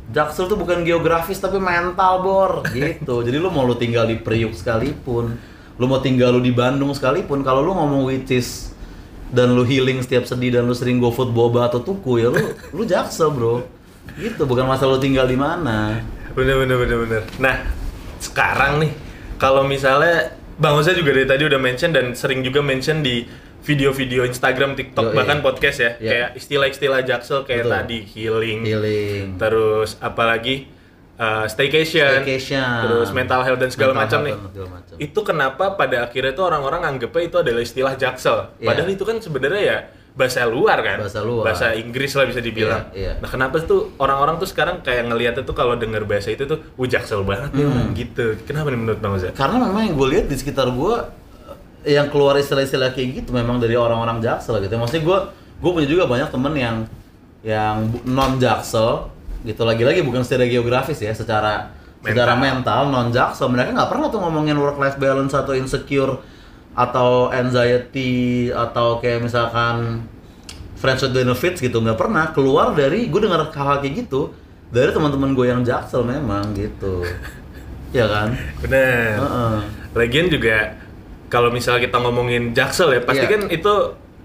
Jaksel 0.10 0.50
tuh 0.50 0.58
bukan 0.58 0.82
geografis 0.82 1.38
tapi 1.38 1.62
mental 1.62 2.26
bor 2.26 2.66
gitu. 2.74 3.22
Jadi 3.22 3.38
lu 3.38 3.54
mau 3.54 3.68
lu 3.68 3.78
tinggal 3.78 4.10
di 4.10 4.18
Priuk 4.18 4.58
sekalipun, 4.58 5.38
lu 5.78 5.86
mau 5.86 6.02
tinggal 6.02 6.34
lu 6.34 6.42
di 6.42 6.50
Bandung 6.50 6.90
sekalipun, 6.96 7.46
kalau 7.46 7.62
lu 7.62 7.76
ngomong 7.76 8.08
which 8.08 8.34
is 8.34 8.71
dan 9.32 9.52
lu 9.52 9.64
healing 9.64 10.00
setiap 10.00 10.24
sedih 10.24 10.52
dan 10.52 10.68
lu 10.68 10.76
sering 10.76 11.00
go 11.00 11.10
food 11.10 11.32
boba 11.32 11.66
atau 11.66 11.80
tuku 11.80 12.20
ya 12.20 12.30
lu 12.30 12.44
lu 12.76 12.84
Jaksel 12.84 13.32
bro. 13.32 13.64
Gitu 14.14 14.44
bukan 14.44 14.66
masalah 14.66 14.96
lu 14.96 15.02
tinggal 15.02 15.26
di 15.26 15.36
mana. 15.36 16.04
Bener 16.32 16.60
bener 16.60 16.78
bener 16.78 16.98
bener. 17.02 17.22
Nah, 17.38 17.56
sekarang 18.18 18.80
nih 18.80 18.92
kalau 19.36 19.64
misalnya 19.64 20.36
Bang 20.56 20.78
Oza 20.78 20.92
juga 20.92 21.16
dari 21.16 21.26
tadi 21.26 21.44
udah 21.44 21.58
mention 21.58 21.90
dan 21.90 22.14
sering 22.14 22.44
juga 22.44 22.62
mention 22.62 23.02
di 23.02 23.26
video-video 23.62 24.26
Instagram, 24.26 24.74
TikTok, 24.74 25.14
Yoi. 25.14 25.16
bahkan 25.16 25.38
podcast 25.40 25.78
ya, 25.80 25.92
Iya. 25.98 26.10
kayak 26.10 26.30
istilah-istilah 26.34 27.02
Jaksel 27.02 27.46
kayak 27.46 27.66
Betul. 27.66 27.74
tadi 27.78 27.98
healing, 28.10 28.60
Healing. 28.66 29.26
terus 29.38 30.02
apalagi 30.02 30.66
uh, 31.18 31.46
staycation, 31.46 32.22
Staycation. 32.22 32.72
terus 32.86 33.10
mental 33.12 33.42
health 33.42 33.60
dan 33.60 33.70
segala 33.70 33.92
macam 33.94 34.22
nih. 34.22 34.36
macam. 34.38 34.96
Itu 34.96 35.20
kenapa 35.22 35.74
pada 35.74 36.06
akhirnya 36.06 36.32
tuh 36.32 36.46
orang-orang 36.46 36.86
anggapnya 36.86 37.24
itu 37.26 37.38
adalah 37.38 37.62
istilah 37.62 37.94
Jaksel. 37.96 38.54
Iya. 38.58 38.68
Padahal 38.68 38.90
itu 38.90 39.04
kan 39.04 39.18
sebenarnya 39.18 39.62
ya 39.62 39.78
bahasa 40.12 40.44
luar 40.44 40.78
kan. 40.84 40.98
Bahasa 41.00 41.24
luar. 41.24 41.44
Bahasa 41.48 41.72
Inggris 41.72 42.12
lah 42.14 42.28
bisa 42.28 42.40
dibilang. 42.40 42.92
Iya, 42.92 43.16
iya. 43.16 43.24
Nah, 43.24 43.30
kenapa 43.32 43.64
tuh 43.64 43.96
orang-orang 43.96 44.36
tuh 44.38 44.46
sekarang 44.46 44.84
kayak 44.84 45.08
ngelihatnya 45.08 45.42
tuh 45.42 45.56
kalau 45.56 45.80
dengar 45.80 46.04
bahasa 46.04 46.30
itu 46.30 46.44
tuh 46.44 46.60
wah 46.76 46.88
Jaksel 46.88 47.24
banget 47.24 47.56
nih 47.56 47.64
Hmm. 47.64 47.96
gitu. 47.96 48.26
Kenapa 48.44 48.68
nih 48.70 48.80
menurut 48.80 49.00
Bang 49.00 49.16
Oza? 49.16 49.32
Karena 49.32 49.58
memang 49.58 49.88
yang 49.88 49.96
gue 49.96 50.08
lihat 50.12 50.26
di 50.28 50.36
sekitar 50.36 50.68
gue 50.68 50.96
yang 51.82 52.14
keluar 52.14 52.38
istilah-istilah 52.38 52.94
kayak 52.94 53.24
gitu 53.24 53.30
memang 53.32 53.58
dari 53.58 53.74
orang-orang 53.74 54.20
Jaksel 54.20 54.60
gitu. 54.62 54.76
Maksudnya 54.76 55.02
gue 55.02 55.18
gue 55.62 55.72
punya 55.72 55.88
juga 55.88 56.04
banyak 56.06 56.30
temen 56.30 56.54
yang 56.54 56.78
yang 57.42 57.78
non 58.04 58.38
Jaksel 58.38 59.10
gitu. 59.44 59.62
Lagi-lagi 59.64 60.02
bukan 60.02 60.22
secara 60.22 60.46
geografis 60.46 61.00
ya, 61.00 61.12
secara 61.12 61.72
secara 62.02 62.34
mental. 62.34 62.90
non 62.90 63.10
Jaksel 63.10 63.50
mereka 63.50 63.74
nggak 63.74 63.90
pernah 63.90 64.08
tuh 64.10 64.20
ngomongin 64.20 64.58
work 64.58 64.78
life 64.78 64.98
balance 64.98 65.34
atau 65.34 65.54
insecure 65.54 66.18
atau 66.72 67.30
anxiety 67.30 68.48
atau 68.50 68.98
kayak 68.98 69.28
misalkan 69.28 70.08
friends 70.80 71.04
with 71.04 71.14
benefits 71.14 71.62
gitu. 71.62 71.78
Nggak 71.78 72.00
pernah. 72.00 72.34
Keluar 72.34 72.74
dari 72.74 73.06
gue 73.06 73.22
dengar 73.22 73.54
hal-hal 73.54 73.82
kayak 73.82 74.08
gitu 74.08 74.34
dari 74.72 74.90
teman-teman 74.90 75.36
gue 75.36 75.46
yang 75.46 75.62
Jaksel 75.62 76.02
memang 76.04 76.54
gitu. 76.54 77.02
Ya 77.92 78.08
kan? 78.08 78.32
Bener. 78.64 79.20
Heeh. 79.20 79.56
Lagian 80.00 80.32
juga 80.32 80.80
kalau 81.28 81.52
misalnya 81.52 81.84
kita 81.84 82.00
ngomongin 82.00 82.56
Jaksel 82.56 82.96
ya, 82.96 83.04
pasti 83.04 83.28
Iya. 83.28 83.36
kan 83.36 83.42
itu 83.52 83.74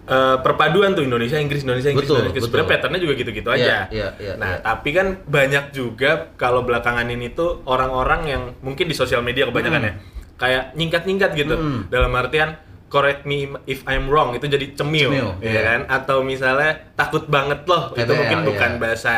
eh, 0.07 0.37
perpaduan 0.39 0.93
tuh 0.93 1.03
Indonesia 1.03 1.37
Inggris 1.37 1.63
Indonesia 1.63 1.91
Inggris 1.91 2.07
Betul, 2.07 2.19
Indonesia. 2.25 2.43
Sebenarnya 2.43 2.71
patternnya 2.71 3.01
juga 3.01 3.15
gitu-gitu 3.15 3.49
Iya, 3.49 3.57
aja. 3.57 3.77
iya, 3.91 4.09
iya, 4.17 4.33
nah, 4.35 4.53
iya. 4.53 4.63
tapi 4.63 4.91
kan 4.91 5.07
banyak 5.21 5.65
juga 5.71 6.11
kalau 6.35 6.63
belakangan 6.63 7.07
ini 7.07 7.31
tuh 7.31 7.63
orang-orang 7.65 8.21
yang 8.25 8.43
mungkin 8.61 8.87
di 8.87 8.95
sosial 8.95 9.21
media 9.21 9.45
kebanyakan 9.45 9.83
Hmm. 9.83 9.89
ya, 9.89 9.95
kayak 10.37 10.63
nyingkat-nyingkat 10.73 11.31
gitu. 11.35 11.55
Hmm. 11.55 11.81
Dalam 11.87 12.13
artian 12.13 12.55
correct 12.87 13.27
me 13.27 13.45
if 13.65 13.83
I'm 13.85 14.07
wrong 14.07 14.31
itu 14.33 14.47
jadi 14.47 14.73
cemil, 14.73 15.11
Cemil, 15.11 15.29
ya 15.41 15.51
iya. 15.51 15.61
kan? 15.65 15.81
Atau 15.91 16.23
misalnya 16.23 16.87
takut 16.95 17.27
banget 17.27 17.67
loh, 17.67 17.91
itu 17.93 18.05
TBL, 18.05 18.15
mungkin 18.15 18.39
bukan 18.47 18.71
iya. 18.73 18.79
bahasa 18.79 19.15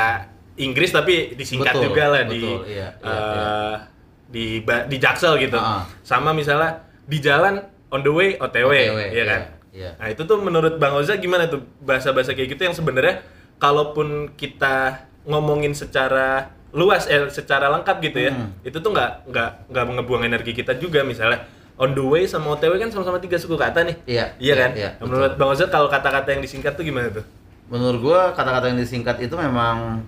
Inggris 0.57 0.90
tapi 0.90 1.37
disingkat 1.37 1.76
Betul, 1.76 1.85
juga 1.87 2.04
lah 2.09 2.23
di 2.25 2.40
betul, 2.40 2.59
iya, 2.66 2.88
iya, 2.97 3.12
eh, 3.12 3.75
di 4.26 4.47
ba- 4.61 4.85
di 4.85 4.97
Jaksel 4.97 5.37
gitu. 5.38 5.54
Ah. 5.54 5.85
Sama 6.00 6.33
misalnya 6.33 6.80
di 7.04 7.21
jalan 7.21 7.61
on 7.88 8.00
the 8.00 8.11
way 8.11 8.35
OTW, 8.35 8.68
OTW, 8.68 9.00
ya 9.11 9.25
kan? 9.25 9.40
Iya, 9.79 9.91
iya. 9.95 10.01
Nah, 10.03 10.09
itu 10.11 10.27
tuh 10.27 10.43
menurut 10.43 10.75
Bang 10.77 10.99
Oza 10.99 11.15
gimana 11.15 11.47
tuh 11.47 11.63
bahasa-bahasa 11.81 12.35
kayak 12.35 12.59
gitu 12.59 12.63
yang 12.67 12.75
sebenarnya 12.75 13.23
kalaupun 13.57 14.35
kita 14.35 15.07
ngomongin 15.23 15.71
secara 15.73 16.51
luas 16.75 17.07
eh 17.07 17.31
secara 17.31 17.71
lengkap 17.71 17.97
gitu 18.03 18.19
ya. 18.27 18.33
Hmm. 18.35 18.51
Itu 18.67 18.83
tuh 18.83 18.91
nggak 18.91 19.31
nggak 19.31 19.51
nggak 19.71 19.85
ngebuang 20.03 20.23
energi 20.27 20.53
kita 20.53 20.75
juga 20.77 21.07
misalnya 21.07 21.47
on 21.79 21.95
the 21.95 22.03
way 22.03 22.27
sama 22.27 22.59
OTW 22.59 22.75
kan 22.77 22.91
sama-sama 22.91 23.23
tiga 23.23 23.39
suku 23.39 23.55
kata 23.55 23.87
nih. 23.87 23.97
Iya, 24.05 24.25
Iya 24.37 24.55
kan? 24.59 24.71
iya, 24.75 24.91
Nah, 24.99 25.07
menurut 25.07 25.33
Bang 25.39 25.55
Oza 25.55 25.71
kalau 25.71 25.87
kata-kata 25.87 26.35
yang 26.35 26.43
disingkat 26.43 26.75
tuh 26.75 26.83
gimana 26.83 27.09
tuh? 27.15 27.23
menurut 27.69 28.01
gua 28.01 28.21
kata-kata 28.33 28.73
yang 28.73 28.81
disingkat 28.81 29.21
itu 29.21 29.37
memang 29.37 30.01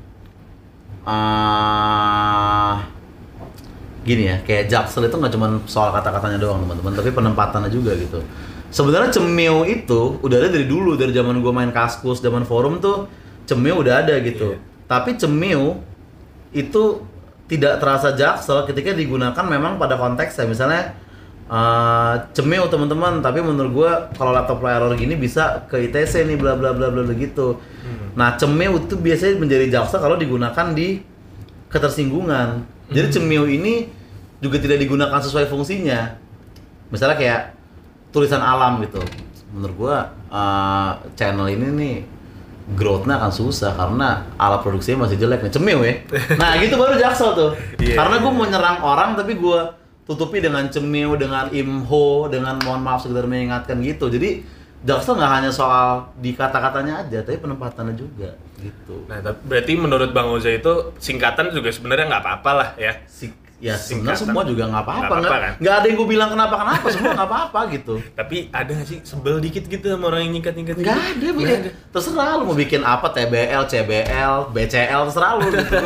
ah 1.05 2.81
gini 4.01 4.33
ya 4.33 4.41
kayak 4.41 4.73
jaksel 4.73 5.05
itu 5.05 5.13
nggak 5.13 5.33
cuma 5.37 5.61
soal 5.69 5.93
kata-katanya 5.93 6.41
doang 6.41 6.65
teman-teman 6.65 6.93
tapi 6.97 7.13
penempatannya 7.13 7.69
juga 7.69 7.93
gitu 8.01 8.25
sebenarnya 8.71 9.11
cemil 9.11 9.67
itu 9.67 10.23
udah 10.23 10.37
ada 10.41 10.49
dari 10.51 10.67
dulu 10.67 10.95
dari 10.95 11.11
zaman 11.11 11.43
gua 11.43 11.53
main 11.53 11.75
kaskus 11.75 12.23
zaman 12.23 12.47
forum 12.47 12.79
tuh 12.79 13.11
cemil 13.47 13.83
udah 13.83 14.07
ada 14.07 14.15
gitu. 14.23 14.55
Iya. 14.55 14.59
tapi 14.91 15.15
cemil 15.15 15.79
itu 16.51 17.07
tidak 17.51 17.83
terasa 17.83 18.15
jaksel 18.15 18.63
ketika 18.67 18.95
digunakan 18.95 19.43
memang 19.43 19.75
pada 19.75 19.99
konteksnya. 19.99 20.47
Misalnya 20.47 20.95
uh, 21.51 22.15
cemil 22.31 22.71
teman-teman 22.71 23.19
tapi 23.19 23.43
menurut 23.43 23.71
gua 23.75 23.91
kalau 24.15 24.31
laptop 24.31 24.63
error 24.63 24.95
gini 24.95 25.19
bisa 25.19 25.67
ke 25.67 25.91
ITC 25.91 26.27
nih 26.31 26.39
bla 26.39 26.55
bla 26.55 26.71
bla 26.71 26.91
bla 26.91 27.03
gitu. 27.15 27.59
Nah 28.15 28.39
cemil 28.39 28.87
itu 28.87 28.95
biasanya 28.99 29.39
menjadi 29.39 29.67
jaksel 29.79 29.99
kalau 29.99 30.15
digunakan 30.15 30.75
di 30.75 31.03
ketersinggungan. 31.71 32.67
Jadi 32.91 33.19
cemil 33.19 33.47
ini 33.47 33.87
juga 34.43 34.59
tidak 34.59 34.83
digunakan 34.83 35.19
sesuai 35.23 35.47
fungsinya. 35.47 36.19
Misalnya 36.91 37.15
kayak 37.19 37.41
tulisan 38.11 38.43
alam 38.43 38.83
gitu. 38.85 39.01
Menurut 39.51 39.75
gua 39.75 39.97
uh, 40.31 40.95
channel 41.19 41.51
ini 41.51 41.67
nih 41.75 41.97
growth-nya 42.75 43.19
akan 43.19 43.33
susah 43.35 43.75
karena 43.75 44.31
alat 44.39 44.63
produksinya 44.63 45.07
masih 45.07 45.19
jelek 45.19 45.43
nih. 45.43 45.53
Cemil 45.53 45.79
ya. 45.83 45.95
Nah 46.41 46.55
gitu 46.63 46.75
baru 46.79 46.95
jaksel 46.95 47.31
tuh. 47.35 47.51
Iya, 47.83 47.99
karena 47.99 48.23
gue 48.23 48.31
iya. 48.31 48.39
mau 48.39 48.47
nyerang 48.47 48.79
orang 48.83 49.11
tapi 49.19 49.35
gue 49.35 49.61
tutupi 50.07 50.43
dengan 50.43 50.67
cemil 50.71 51.15
dengan 51.19 51.51
imho 51.51 52.31
dengan 52.31 52.59
mohon 52.63 52.83
maaf 52.83 53.03
sekedar 53.03 53.27
mengingatkan 53.27 53.83
gitu. 53.83 54.07
Jadi 54.07 54.43
jaksel 54.87 55.19
nggak 55.19 55.33
hanya 55.41 55.51
soal 55.51 56.09
di 56.17 56.33
kata-katanya 56.33 57.05
aja 57.05 57.21
tapi 57.27 57.37
penempatannya 57.43 57.95
juga 57.99 58.39
gitu. 58.61 59.05
Nah, 59.11 59.19
tapi 59.21 59.41
berarti 59.45 59.73
menurut 59.77 60.11
Bang 60.15 60.31
Oza 60.31 60.53
itu 60.53 60.95
singkatan 61.03 61.51
juga 61.51 61.69
sebenarnya 61.75 62.07
nggak 62.07 62.23
apa-apa 62.23 62.51
lah 62.55 62.69
ya. 62.79 62.93
Si- 63.09 63.50
ya 63.61 63.77
sebenarnya 63.77 64.17
semua 64.19 64.41
juga 64.43 64.65
nggak 64.67 64.83
apa-apa 64.83 65.15
Nggak 65.15 65.31
kan? 65.31 65.53
nggak 65.57 65.75
ada 65.75 65.85
yang 65.85 65.97
gue 65.97 66.09
bilang 66.09 66.29
kenapa 66.29 66.55
kenapa 66.57 66.87
semua 66.97 67.13
nggak 67.13 67.29
apa-apa 67.29 67.61
gitu 67.71 67.95
Tapi 68.11 68.37
ada 68.51 68.71
nggak 68.73 68.89
sih 68.89 68.99
sebel 69.03 69.37
dikit 69.37 69.65
gitu 69.65 69.87
sama 69.87 70.09
orang 70.09 70.25
yang 70.25 70.33
nyikat-nyikat 70.35 70.75
Nggak 70.75 70.97
gitu? 70.97 70.97
ada, 70.97 71.27
Nggak 71.27 71.37
bikin. 71.37 71.59
terserah 71.93 72.31
lu 72.35 72.43
mau 72.43 72.57
bikin 72.57 72.81
apa 72.81 73.07
TBL, 73.11 73.63
CBL, 73.65 74.35
BCL, 74.51 75.01
terserah 75.07 75.31
lu 75.35 75.45
gitu. 75.47 75.77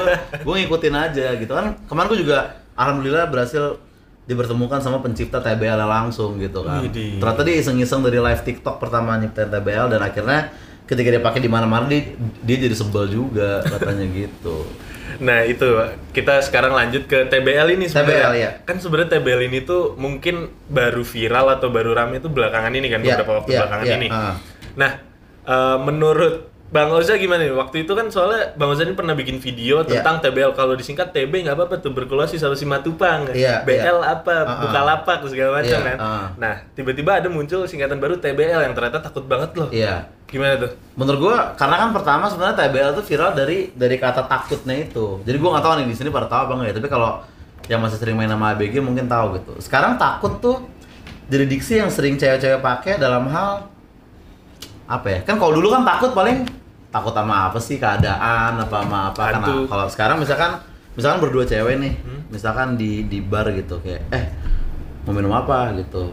gue 0.41 0.55
ngikutin 0.61 0.95
aja 0.95 1.27
gitu 1.35 1.51
kan. 1.51 1.67
Kemarin 1.85 2.07
gue 2.09 2.21
juga 2.21 2.39
alhamdulillah 2.73 3.27
berhasil 3.27 3.83
dipertemukan 4.25 4.79
sama 4.79 4.99
pencipta 4.99 5.37
TBL 5.37 5.77
langsung 5.81 6.39
gitu 6.39 6.63
kan. 6.63 6.81
Ternyata 6.89 7.43
dia 7.43 7.57
iseng-iseng 7.57 8.01
dari 8.01 8.17
live 8.17 8.41
TikTok 8.41 8.79
pertama 8.79 9.15
nyiptain 9.17 9.51
TBL 9.51 9.91
dan 9.91 10.01
akhirnya 10.01 10.49
ketika 10.85 11.09
dia 11.11 11.19
pakai 11.19 11.41
di 11.41 11.49
mana-mana 11.49 11.85
dia, 11.85 12.13
dia 12.41 12.57
jadi 12.61 12.73
sebel 12.73 13.05
juga 13.07 13.61
katanya 13.63 14.07
gitu. 14.17 14.65
Nah 15.17 15.43
itu 15.43 15.67
kita 16.11 16.41
sekarang 16.41 16.73
lanjut 16.73 17.05
ke 17.05 17.27
TBL 17.27 17.69
ini 17.73 17.87
sebenarnya. 17.87 18.25
TBL, 18.25 18.35
ya. 18.35 18.51
Kan 18.63 18.77
sebenarnya 18.79 19.11
TBL 19.15 19.43
ini 19.47 19.59
tuh 19.61 19.95
mungkin 19.95 20.35
baru 20.67 21.03
viral 21.03 21.53
atau 21.53 21.69
baru 21.69 21.93
rame 21.93 22.19
itu 22.19 22.27
belakangan 22.27 22.73
ini 22.73 22.89
kan 22.89 23.01
Ya, 23.01 23.15
beberapa 23.15 23.33
waktu 23.39 23.51
ya, 23.51 23.59
belakangan 23.63 23.87
ya, 23.87 23.97
ini. 23.97 24.09
ah. 24.09 24.35
Nah 24.75 24.91
eh, 25.45 25.77
menurut 25.79 26.54
Bang 26.73 26.91
Oza 26.91 27.15
gimana 27.15 27.45
nih? 27.47 27.55
Waktu 27.55 27.87
itu 27.87 27.93
kan 27.95 28.11
soalnya 28.11 28.51
Bang 28.59 28.73
Oza 28.75 28.83
ini 28.83 28.99
pernah 28.99 29.15
bikin 29.15 29.39
video 29.39 29.85
Ya. 29.87 30.03
tentang 30.03 30.19
TBL 30.19 30.59
kalau 30.59 30.75
disingkat 30.75 31.15
TB 31.15 31.47
nggak 31.47 31.55
apa-apa 31.55 31.79
tuberkulosis 31.79 32.43
solusi 32.43 32.67
matupang. 32.67 33.31
Iya, 33.31 33.63
BL 33.63 33.79
iya. 34.03 34.15
apa? 34.19 34.35
Ah, 34.43 34.43
ah. 34.43 34.59
Bukalapak 34.67 35.23
segala 35.31 35.63
macam 35.63 35.71
Iya, 35.71 35.87
kan. 35.87 35.97
ah. 36.03 36.27
Nah 36.35 36.55
tiba-tiba 36.75 37.23
ada 37.23 37.29
muncul 37.31 37.63
singkatan 37.71 38.03
baru 38.03 38.19
TBL 38.19 38.65
yang 38.65 38.75
ternyata 38.75 38.99
takut 38.99 39.23
banget 39.25 39.55
loh. 39.55 39.69
Iya. 39.71 40.11
Gimana 40.27 40.59
tuh? 40.59 40.71
Menurut 40.99 41.19
gua 41.23 41.37
karena 41.55 41.77
kan 41.79 41.89
pertama 41.95 42.27
sebenarnya 42.27 42.57
TBL 42.59 42.91
tuh 42.99 43.05
viral 43.07 43.31
dari 43.39 43.59
dari 43.71 43.97
kata 44.01 44.27
takutnya 44.27 44.75
itu. 44.75 45.23
Jadi 45.23 45.37
gua 45.39 45.51
nggak 45.55 45.65
tahu 45.65 45.75
nih 45.79 45.87
di 45.87 45.95
sini 45.95 46.11
pada 46.11 46.27
tahu 46.27 46.41
apa 46.49 46.53
enggak 46.59 46.69
ya, 46.71 46.75
tapi 46.83 46.89
kalau 46.91 47.11
yang 47.65 47.81
masih 47.81 47.97
sering 47.97 48.17
main 48.19 48.27
sama 48.27 48.51
ABG 48.53 48.83
mungkin 48.83 49.07
tahu 49.07 49.39
gitu. 49.39 49.53
Sekarang 49.63 49.95
takut 49.95 50.43
tuh 50.43 50.57
jadi 51.31 51.47
diksi 51.47 51.81
yang 51.81 51.89
sering 51.89 52.19
cewek-cewek 52.19 52.61
pakai 52.61 52.99
dalam 52.99 53.31
hal 53.31 53.73
apa 54.85 55.07
ya? 55.09 55.19
Kan 55.25 55.41
kalau 55.41 55.57
dulu 55.57 55.73
kan 55.73 55.83
takut 55.85 56.13
paling 56.13 56.45
takut 56.93 57.13
sama 57.17 57.49
apa 57.51 57.59
sih? 57.59 57.77
Keadaan 57.81 58.61
apa 58.61 58.77
sama 58.85 58.99
apa? 59.11 59.23
Karena 59.33 59.49
kalau 59.67 59.87
sekarang 59.89 60.17
misalkan 60.21 60.61
misalkan 60.95 61.19
berdua 61.19 61.45
cewek 61.49 61.77
nih, 61.81 61.93
Hmm. 62.05 62.21
misalkan 62.31 62.79
di 62.79 63.09
di 63.09 63.19
bar 63.25 63.49
gitu 63.51 63.81
kayak 63.83 64.03
eh 64.13 64.25
mau 65.05 65.13
minum 65.13 65.33
apa? 65.33 65.73
gitu. 65.77 66.13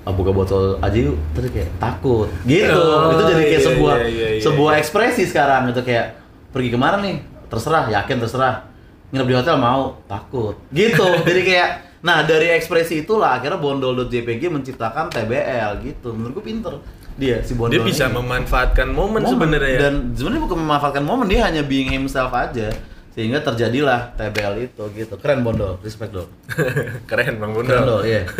Ah, 0.00 0.16
buka 0.16 0.32
botol 0.32 0.80
aja 0.80 0.96
yuk, 0.96 1.16
terus 1.36 1.52
kayak 1.52 1.70
takut. 1.76 2.24
Gitu. 2.48 2.72
Oh, 2.72 3.12
itu 3.12 3.22
jadi 3.36 3.42
kayak 3.44 3.60
iya, 3.60 3.68
sebuah 3.68 3.96
iya, 4.00 4.08
iya, 4.08 4.28
iya. 4.32 4.40
sebuah 4.40 4.72
ekspresi 4.80 5.28
sekarang 5.28 5.68
gitu 5.70 5.84
kayak 5.84 6.16
pergi 6.56 6.68
ke 6.72 6.78
mana 6.80 6.96
nih? 7.04 7.20
Terserah 7.52 7.84
yakin 7.92 8.16
terserah. 8.16 8.64
Nginep 9.12 9.28
di 9.28 9.34
hotel 9.36 9.56
mau 9.60 10.00
takut. 10.08 10.56
Gitu. 10.72 11.04
Jadi 11.28 11.40
kayak 11.44 11.70
nah 12.00 12.24
dari 12.24 12.48
ekspresi 12.48 13.04
itulah 13.04 13.36
akhirnya 13.36 13.60
bondol.jpg 13.60 14.48
menciptakan 14.48 15.12
TBL 15.12 15.84
gitu. 15.84 16.16
Menurut 16.16 16.40
gue 16.40 16.44
pinter 16.48 16.74
dia 17.20 17.36
si 17.40 17.52
bondol 17.52 17.70
Dia 17.70 17.80
bisa 17.82 18.04
ini. 18.06 18.16
memanfaatkan 18.16 18.88
momen, 18.88 19.20
Momen. 19.20 19.28
sebenarnya 19.28 19.70
ya. 19.70 19.80
dan 19.82 19.94
sebenarnya 20.10 20.42
bukan 20.42 20.58
memanfaatkan 20.58 21.04
momen 21.04 21.26
dia 21.28 21.44
hanya 21.44 21.60
being 21.62 21.86
himself 21.86 22.32
aja 22.32 22.72
sehingga 23.10 23.38
terjadilah 23.38 24.14
TBL 24.14 24.54
itu 24.64 24.82
gitu 24.94 25.14
keren 25.16 25.42
bondol 25.42 25.76
respect 25.80 26.10
dong 26.10 26.30
Keren 27.10 27.36
Bang 27.36 27.52
Bunda. 27.52 27.68
keren 27.70 27.84
dong 27.86 28.02
iya 28.02 28.22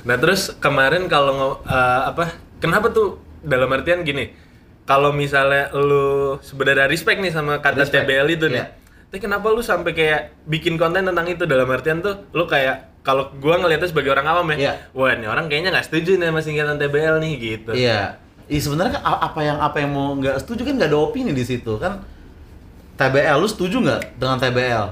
Nah 0.00 0.16
terus 0.16 0.56
kemarin 0.56 1.04
kalau 1.06 1.60
eh, 1.60 1.76
apa? 2.06 2.32
Kenapa 2.56 2.88
tuh 2.88 3.20
dalam 3.38 3.68
artian 3.68 4.00
gini? 4.00 4.32
Kalau 4.82 5.12
misalnya 5.12 5.68
lu 5.70 6.40
sebenarnya 6.40 6.88
respect 6.88 7.20
nih 7.20 7.28
sama 7.28 7.60
kata 7.60 7.84
Respect, 7.84 8.08
TBL 8.08 8.28
itu 8.30 8.46
nih. 8.48 8.58
iya. 8.58 8.66
Tapi 9.06 9.18
kenapa 9.18 9.46
lu 9.48 9.60
sampai 9.60 9.92
kayak 9.92 10.20
bikin 10.46 10.74
konten 10.74 11.04
tentang 11.04 11.26
itu 11.26 11.44
dalam 11.44 11.68
artian 11.68 12.00
tuh 12.00 12.26
lu 12.30 12.46
kayak 12.46 12.89
kalau 13.00 13.32
gua 13.40 13.56
ngeliatnya 13.56 13.88
sebagai 13.88 14.12
orang 14.12 14.28
awam 14.28 14.46
ya, 14.52 14.56
Iya. 14.56 14.72
wah 14.92 15.10
ini 15.10 15.24
orang 15.24 15.48
kayaknya 15.48 15.72
nggak 15.72 15.86
setuju 15.88 16.20
nih 16.20 16.28
sama 16.28 16.40
singkatan 16.40 16.76
TBL 16.76 17.16
nih 17.18 17.32
gitu. 17.36 17.72
Iya. 17.72 18.20
Iya 18.44 18.60
sebenarnya 18.60 18.98
kan 18.98 19.02
apa 19.06 19.40
yang 19.40 19.58
apa 19.58 19.76
yang 19.78 19.90
mau 19.94 20.12
nggak 20.14 20.36
setuju 20.42 20.68
kan 20.68 20.74
nggak 20.76 20.90
ada 20.90 20.98
opini 20.98 21.30
di 21.32 21.44
situ 21.44 21.72
kan. 21.78 22.02
TBL 22.96 23.36
lu 23.40 23.48
setuju 23.48 23.80
nggak 23.80 24.20
dengan 24.20 24.36
TBL? 24.36 24.86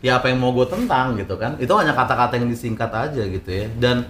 Ya 0.00 0.16
apa 0.16 0.30
yang 0.30 0.38
mau 0.38 0.54
gue 0.54 0.64
tentang 0.64 1.18
gitu 1.18 1.34
kan? 1.34 1.58
Itu 1.58 1.74
hanya 1.74 1.92
kata-kata 1.92 2.38
yang 2.38 2.46
disingkat 2.46 2.88
aja 2.88 3.22
gitu 3.26 3.50
ya. 3.50 3.66
Dan 3.74 4.06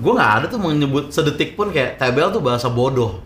gue 0.00 0.12
nggak 0.14 0.32
ada 0.40 0.46
tuh 0.48 0.56
menyebut 0.56 1.12
sedetik 1.12 1.54
pun 1.54 1.68
kayak 1.68 2.00
TBL 2.00 2.32
tuh 2.32 2.40
bahasa 2.40 2.72
bodoh. 2.72 3.20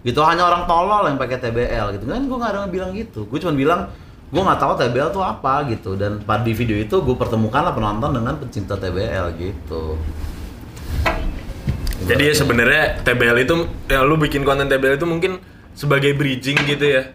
Gitu 0.00 0.18
hanya 0.24 0.48
orang 0.48 0.64
tolol 0.64 1.04
yang 1.06 1.20
pakai 1.20 1.36
TBL 1.38 2.00
gitu 2.00 2.04
kan? 2.08 2.20
Gue 2.24 2.36
nggak 2.40 2.50
ada 2.50 2.58
yang 2.64 2.72
bilang 2.72 2.90
gitu. 2.96 3.28
Gue 3.28 3.38
cuma 3.38 3.52
bilang 3.52 3.92
gue 4.34 4.42
nggak 4.42 4.58
tahu 4.58 4.72
TBL 4.74 5.14
tuh 5.14 5.22
apa 5.22 5.62
gitu. 5.70 5.94
Dan 5.94 6.18
pada 6.20 6.42
di 6.42 6.50
video 6.50 6.74
itu 6.74 6.98
gue 6.98 7.14
pertemukanlah 7.14 7.70
penonton 7.70 8.10
dengan 8.10 8.34
pecinta 8.34 8.74
TBL 8.74 9.38
gitu. 9.38 9.94
Jadi 12.04 12.22
ya 12.28 12.34
sebenarnya 12.34 13.00
TBL 13.00 13.38
itu 13.46 13.54
ya 13.86 14.02
lu 14.02 14.18
bikin 14.18 14.42
konten 14.42 14.66
TBL 14.66 14.98
itu 14.98 15.06
mungkin 15.06 15.38
sebagai 15.72 16.12
bridging 16.12 16.58
gitu 16.66 16.84
ya. 16.84 17.14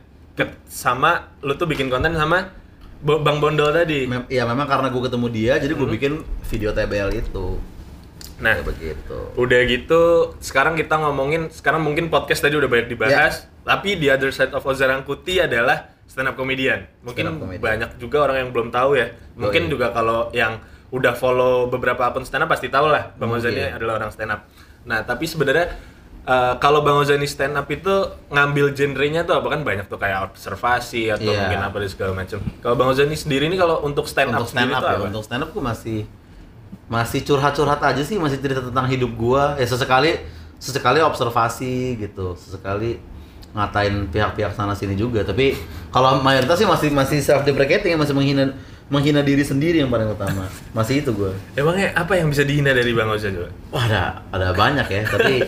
Sama 0.72 1.36
lu 1.44 1.60
tuh 1.60 1.68
bikin 1.68 1.92
konten 1.92 2.16
sama 2.16 2.56
Bang 3.04 3.44
Bondol 3.44 3.76
tadi. 3.76 4.08
Mem- 4.08 4.32
ya 4.32 4.48
memang 4.48 4.66
karena 4.66 4.88
gue 4.88 5.02
ketemu 5.04 5.28
dia 5.28 5.54
jadi 5.60 5.76
gue 5.76 5.88
bikin 6.00 6.14
video 6.48 6.72
TBL 6.72 7.12
itu 7.20 7.60
Nah, 8.40 8.56
Kayak 8.56 8.72
begitu 8.72 9.20
Udah 9.36 9.60
gitu, 9.68 10.02
sekarang 10.40 10.80
kita 10.80 10.96
ngomongin, 10.96 11.52
sekarang 11.52 11.84
mungkin 11.84 12.08
podcast 12.08 12.40
tadi 12.40 12.56
udah 12.56 12.72
banyak 12.72 12.88
dibahas, 12.88 13.44
Ya. 13.44 13.52
tapi 13.68 14.00
the 14.00 14.08
other 14.08 14.32
side 14.32 14.56
of 14.56 14.64
Ozarang 14.64 15.04
Kuti 15.04 15.44
adalah 15.44 15.92
stand 16.10 16.26
up 16.26 16.36
comedian. 16.36 16.90
Mungkin 17.06 17.24
up 17.30 17.38
comedian. 17.38 17.62
banyak 17.62 17.90
juga 18.02 18.26
orang 18.26 18.38
yang 18.42 18.50
belum 18.50 18.74
tahu 18.74 18.98
ya. 18.98 19.14
Mungkin 19.38 19.70
iya. 19.70 19.70
juga 19.70 19.94
kalau 19.94 20.34
yang 20.34 20.58
udah 20.90 21.14
follow 21.14 21.70
beberapa 21.70 22.10
akun 22.10 22.26
stand 22.26 22.44
up 22.44 22.50
pasti 22.50 22.74
tahu 22.74 22.90
lah 22.90 23.14
Bang. 23.22 23.30
Ozani 23.30 23.70
adalah 23.70 24.02
orang 24.02 24.10
stand 24.10 24.34
up. 24.34 24.50
Nah, 24.90 25.06
tapi 25.06 25.30
sebenarnya 25.30 25.70
eh, 26.26 26.54
kalau 26.58 26.82
Bang 26.82 26.98
Ozani 26.98 27.30
stand 27.30 27.54
up 27.54 27.70
itu 27.70 27.94
ngambil 28.34 28.74
genrenya 28.74 29.22
tuh 29.22 29.38
apa 29.38 29.54
kan 29.54 29.62
banyak 29.62 29.86
tuh 29.86 30.02
kayak 30.02 30.34
observasi 30.34 31.14
atau 31.14 31.30
Iya. 31.30 31.46
mungkin 31.46 31.62
apa 31.62 31.78
dan 31.78 31.90
segala 31.94 32.12
macam. 32.18 32.42
Kalau 32.42 32.76
Bang 32.76 32.90
Ozani 32.90 33.14
sendiri 33.14 33.46
ini 33.46 33.56
kalau 33.62 33.86
untuk 33.86 34.10
stand 34.10 34.34
up 34.34 34.42
untuk 34.42 34.50
stand 34.50 34.74
up 34.74 34.82
ya 34.82 34.98
apa? 34.98 35.06
untuk 35.14 35.22
stand 35.22 35.46
up 35.46 35.54
gue 35.54 35.62
masih 35.62 36.00
masih 36.90 37.22
curhat-curhat 37.22 37.78
aja 37.86 38.02
sih 38.02 38.18
masih 38.18 38.42
cerita 38.42 38.66
tentang 38.66 38.90
hidup 38.90 39.14
gua 39.14 39.54
ya 39.62 39.66
sesekali 39.70 40.18
sesekali 40.58 41.00
observasi 41.06 42.02
gitu 42.02 42.34
sesekali 42.34 42.98
ngatain 43.50 44.08
pihak-pihak 44.14 44.54
sana 44.54 44.78
sini 44.78 44.94
juga 44.94 45.26
tapi 45.26 45.58
kalau 45.90 46.22
mayoritas 46.22 46.58
sih 46.60 46.70
masih 46.70 46.90
masih 46.94 47.18
self 47.20 47.42
deprecating 47.42 47.98
masih 47.98 48.14
menghina 48.14 48.54
menghina 48.90 49.22
diri 49.22 49.46
sendiri 49.46 49.82
yang 49.82 49.90
paling 49.90 50.10
utama 50.10 50.50
masih 50.74 51.02
itu 51.02 51.14
gua 51.14 51.34
Emangnya 51.54 51.94
apa 51.94 52.18
yang 52.18 52.30
bisa 52.30 52.42
dihina 52.42 52.74
dari 52.74 52.90
Bang 52.94 53.10
Ozani? 53.10 53.38
coba? 53.38 53.50
Wah 53.70 53.84
ada 53.86 54.02
ada 54.34 54.48
banyak 54.54 54.88
ya, 54.90 55.02
tapi 55.06 55.46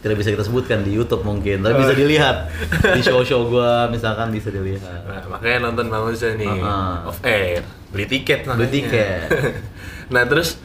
tidak 0.00 0.16
bisa 0.16 0.32
kita 0.32 0.44
sebutkan 0.48 0.80
di 0.80 0.96
YouTube 0.96 1.20
mungkin, 1.28 1.60
tapi 1.60 1.76
bisa 1.76 1.92
dilihat 1.92 2.48
di 2.96 3.04
show-show 3.08 3.52
gua 3.52 3.84
misalkan 3.92 4.32
bisa 4.32 4.48
dilihat. 4.48 4.80
Nah, 5.04 5.20
makanya 5.28 5.68
nonton 5.68 5.92
Bang 5.92 6.08
Oza 6.08 6.32
nih 6.32 6.48
Uh-uh. 6.48 7.12
off 7.12 7.20
air, 7.20 7.60
beli 7.92 8.08
tiket 8.08 8.48
Beli 8.48 8.68
tiket. 8.72 9.28
nah, 10.16 10.24
terus 10.24 10.56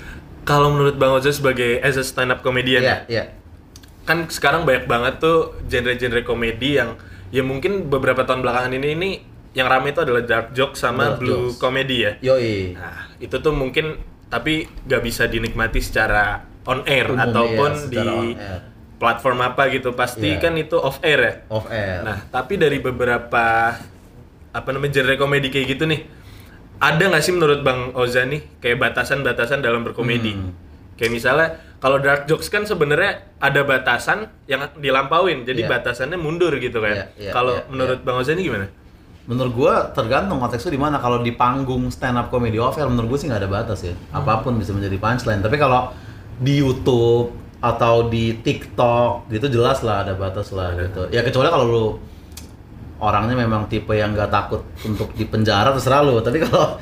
kalau 0.48 0.72
menurut 0.72 0.96
Bang 0.96 1.12
Oza 1.20 1.36
sebagai 1.36 1.84
as 1.84 2.00
a 2.00 2.04
stand 2.08 2.32
up 2.32 2.40
comedian 2.40 2.80
Iya, 2.80 2.98
iya. 3.12 3.24
Kan 4.06 4.30
sekarang 4.30 4.64
banyak 4.64 4.86
banget 4.86 5.18
tuh 5.18 5.38
genre-genre 5.66 6.22
komedi 6.22 6.78
yang 6.78 6.94
ya 7.30 7.42
mungkin 7.42 7.90
beberapa 7.90 8.22
tahun 8.22 8.40
belakangan 8.40 8.72
ini 8.72 8.88
ini 8.94 9.10
yang 9.52 9.66
rame 9.66 9.90
itu 9.90 10.00
adalah 10.00 10.22
dark 10.22 10.52
joke 10.52 10.76
sama 10.76 11.16
Dark 11.16 11.20
blue 11.20 11.50
jokes. 11.50 11.58
comedy 11.58 11.98
ya. 12.04 12.12
Yoi. 12.22 12.76
Nah, 12.76 13.08
itu 13.18 13.36
tuh 13.36 13.52
mungkin 13.52 13.98
tapi 14.28 14.68
gak 14.84 15.00
bisa 15.00 15.26
dinikmati 15.26 15.80
secara 15.80 16.44
on 16.66 16.84
air 16.86 17.08
Umum, 17.08 17.24
ataupun 17.24 17.72
iya, 17.72 17.88
di 17.88 18.04
air. 18.36 18.60
platform 18.96 19.40
apa 19.42 19.72
gitu. 19.72 19.96
Pasti 19.96 20.36
Iya. 20.36 20.44
kan 20.44 20.54
itu 20.56 20.76
off 20.76 21.00
air 21.02 21.20
ya. 21.20 21.34
Off 21.48 21.72
air. 21.72 22.04
Nah, 22.04 22.28
tapi 22.28 22.60
dari 22.60 22.78
beberapa 22.78 23.74
apa 24.52 24.70
namanya 24.70 24.92
genre 24.94 25.16
komedi 25.16 25.48
kayak 25.50 25.68
gitu 25.72 25.88
nih, 25.88 26.04
ada 26.78 27.04
nggak 27.08 27.24
sih 27.24 27.32
menurut 27.32 27.64
Bang 27.64 27.96
Oza 27.96 28.28
nih 28.28 28.60
kayak 28.60 28.76
batasan-batasan 28.78 29.64
dalam 29.64 29.82
berkomedi? 29.82 30.36
Hmm. 30.36 30.52
Kayak 30.96 31.12
misalnya 31.12 31.48
kalau 31.84 31.98
dark 32.00 32.26
jokes 32.26 32.48
kan 32.48 32.64
sebenarnya 32.64 33.36
ada 33.38 33.62
batasan 33.68 34.32
yang 34.48 34.66
dilampauin, 34.80 35.44
jadi 35.44 35.68
Iya. 35.68 35.70
batasannya 35.70 36.18
mundur 36.18 36.56
gitu 36.58 36.80
kan. 36.82 36.96
Iya, 36.96 37.06
iya, 37.20 37.32
kalau 37.36 37.60
iya, 37.60 37.68
menurut 37.68 38.00
Bang 38.02 38.18
Oza 38.22 38.34
ini 38.34 38.48
gimana? 38.48 38.68
Menurut 39.26 39.54
gua 39.58 39.74
tergantung 39.92 40.38
konteksnya 40.38 40.72
di 40.74 40.82
mana. 40.82 41.02
Kalau 41.02 41.26
di 41.26 41.34
panggung 41.34 41.90
stand 41.90 42.16
up 42.16 42.30
comedy 42.30 42.62
off 42.62 42.78
air 42.78 42.86
menurut 42.86 43.16
gua 43.16 43.20
sih 43.20 43.28
nggak 43.28 43.42
ada 43.42 43.50
batas 43.50 43.82
ya. 43.82 43.94
Hmm. 43.94 44.22
Apa 44.22 44.46
pun 44.46 44.56
bisa 44.56 44.72
menjadi 44.72 44.98
punchline. 45.02 45.42
Tapi 45.42 45.58
kalau 45.58 45.90
di 46.38 46.62
YouTube 46.62 47.34
atau 47.58 48.06
di 48.06 48.38
TikTok 48.38 49.32
gitu 49.34 49.50
jelas 49.50 49.82
lah 49.82 50.06
ada 50.06 50.14
batas 50.14 50.54
lah 50.54 50.78
gitu. 50.78 51.10
Ya 51.10 51.26
kecuali 51.26 51.50
kalau 51.50 51.66
lu 51.66 51.86
orangnya 53.02 53.36
memang 53.36 53.66
tipe 53.66 53.92
yang 53.98 54.14
nggak 54.14 54.30
takut 54.30 54.62
untuk 54.86 55.10
dipenjara 55.18 55.74
terserah 55.74 56.06
lu. 56.06 56.22
Tapi 56.22 56.46
kalau 56.46 56.78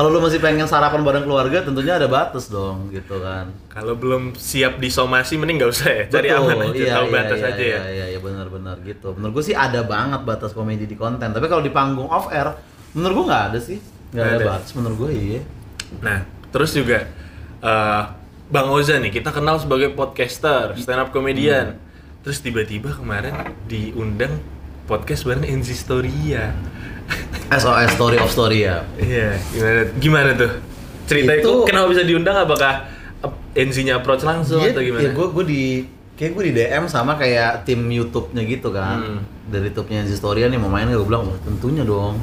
kalau 0.00 0.16
lu 0.16 0.24
masih 0.24 0.40
pengen 0.40 0.64
sarapan 0.64 1.04
bareng 1.04 1.28
keluarga 1.28 1.60
tentunya 1.60 2.00
ada 2.00 2.08
batas 2.08 2.48
dong 2.48 2.88
gitu 2.88 3.20
kan. 3.20 3.52
Kalau 3.68 3.92
belum 4.00 4.32
siap 4.32 4.80
disomasi 4.80 5.36
mending 5.36 5.60
nggak 5.60 5.72
usah 5.76 5.92
ya, 5.92 6.04
cari 6.08 6.32
Betul, 6.32 6.40
aman 6.40 6.56
aja, 6.64 6.72
iya, 6.72 6.92
tahu 6.96 7.04
iya, 7.04 7.12
batas 7.12 7.36
iya, 7.36 7.48
aja 7.52 7.60
iya, 7.60 7.68
ya. 7.68 7.80
Iya, 7.84 8.06
iya, 8.16 8.18
benar-benar 8.24 8.76
gitu. 8.80 9.12
Menurut 9.12 9.32
gue 9.36 9.44
sih 9.52 9.56
ada 9.60 9.84
banget 9.84 10.24
batas 10.24 10.56
komedi 10.56 10.88
di 10.88 10.96
konten. 10.96 11.36
Tapi 11.36 11.44
kalau 11.52 11.60
di 11.60 11.68
panggung 11.68 12.08
off 12.08 12.32
air, 12.32 12.48
menurut 12.96 13.12
gue 13.12 13.26
nggak 13.28 13.44
ada 13.52 13.58
sih. 13.60 13.76
Nggak 14.16 14.24
ada, 14.24 14.36
ada. 14.40 14.44
batas 14.56 14.70
menurut 14.72 14.96
gue 15.04 15.10
iya. 15.12 15.40
Nah, 16.00 16.18
terus 16.48 16.72
juga 16.72 17.04
eh, 17.60 18.02
Bang 18.48 18.72
Oza 18.72 18.96
nih, 18.96 19.12
kita 19.12 19.36
kenal 19.36 19.60
sebagai 19.60 19.92
podcaster, 19.92 20.80
stand 20.80 21.04
up 21.04 21.12
comedian. 21.12 21.76
Hmm. 21.76 22.24
Terus 22.24 22.40
tiba-tiba 22.40 22.96
kemarin 22.96 23.36
diundang 23.68 24.40
podcast 24.88 25.28
bareng 25.28 25.44
NC 25.44 25.76
Storia. 25.76 26.56
SOS 27.50 27.90
story 27.94 28.16
of 28.16 28.30
story 28.30 28.58
ya. 28.62 28.86
Iya, 28.96 29.34
gimana 29.50 29.80
gimana 29.98 30.30
tuh? 30.34 30.52
Cerita 31.06 31.32
itu 31.34 31.42
Itu- 31.42 31.64
kenapa 31.66 31.86
bisa 31.90 32.02
diundang 32.06 32.38
apakah 32.38 32.86
NC-nya 33.50 33.98
approach 33.98 34.22
langsung 34.22 34.62
Iya, 34.62 34.70
atau 34.70 34.82
gimana? 34.82 35.02
Ya 35.02 35.10
gue 35.10 35.26
gue 35.26 35.44
di 35.44 35.62
kayak 36.14 36.30
gue 36.36 36.44
di 36.46 36.52
DM 36.54 36.84
sama 36.86 37.18
kayak 37.18 37.66
tim 37.66 37.82
YouTube-nya 37.82 38.42
gitu 38.46 38.70
kan. 38.70 38.98
Hmm. 39.02 39.20
Dari 39.50 39.66
YouTube-nya 39.68 40.06
NC 40.06 40.14
Storia 40.14 40.46
nih 40.46 40.60
mau 40.62 40.70
main 40.70 40.86
gak? 40.86 40.98
Gue 41.02 41.08
bilang, 41.10 41.26
"Wah, 41.26 41.38
tentunya 41.42 41.82
dong. 41.82 42.22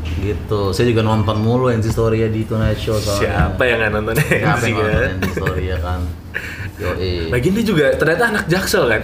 Gitu. 0.00 0.60
Saya 0.72 0.86
juga 0.88 1.02
nonton 1.02 1.36
mulu 1.40 1.68
NC 1.68 1.90
Storia 1.90 2.30
di 2.30 2.46
Tonight 2.46 2.78
Show 2.78 2.96
soalnya. 2.96 3.50
Siapa 3.52 3.62
yang 3.66 3.78
nggak 3.82 3.92
nonton 3.92 4.14
Siapa 4.16 4.64
yang 4.64 4.76
nonton 4.78 5.10
NC 5.18 5.30
Storia 5.34 5.76
kan? 5.82 6.00
Yoi. 6.80 7.28
Lagian 7.28 7.52
dia 7.58 7.64
juga 7.66 7.84
ternyata 7.98 8.24
anak 8.30 8.44
Jaksel 8.48 8.84
kan? 8.88 9.02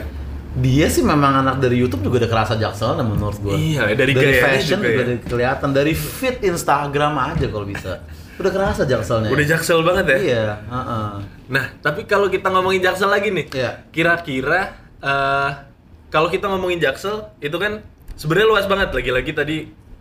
Dia 0.56 0.88
sih 0.88 1.04
memang 1.04 1.44
anak 1.44 1.60
dari 1.60 1.76
YouTube 1.76 2.08
juga 2.08 2.24
udah 2.24 2.30
kerasa 2.32 2.56
jaksel 2.56 2.96
menurut 3.04 3.36
gue. 3.44 3.52
Iya, 3.52 3.92
dari 3.92 4.12
gayanya 4.16 4.40
fashion 4.40 4.80
juga 4.80 4.88
ya. 4.88 4.98
dari 5.04 5.14
kelihatan 5.20 5.68
dari 5.76 5.92
fit 5.92 6.40
Instagram 6.40 7.12
aja 7.12 7.46
kalau 7.52 7.68
bisa. 7.68 8.00
Udah 8.36 8.52
kerasa 8.52 8.84
jakselnya. 8.84 9.32
Udah 9.32 9.46
Jaksel 9.48 9.80
banget 9.80 10.04
ya? 10.12 10.18
Iya, 10.20 10.44
heeh. 10.68 11.12
Nah, 11.48 11.64
tapi 11.80 12.04
kalau 12.04 12.28
kita 12.28 12.52
ngomongin 12.52 12.84
Jaksel 12.84 13.08
lagi 13.08 13.32
nih, 13.32 13.48
Iya. 13.48 13.88
kira-kira 13.88 14.76
eh, 15.00 15.50
kalau 16.08 16.28
kita 16.28 16.44
ngomongin 16.48 16.76
Jaksel 16.76 17.32
itu 17.40 17.56
kan 17.56 17.80
sebenarnya 18.12 18.48
luas 18.48 18.68
banget. 18.68 18.92
Lagi-lagi 18.92 19.32
tadi 19.32 19.56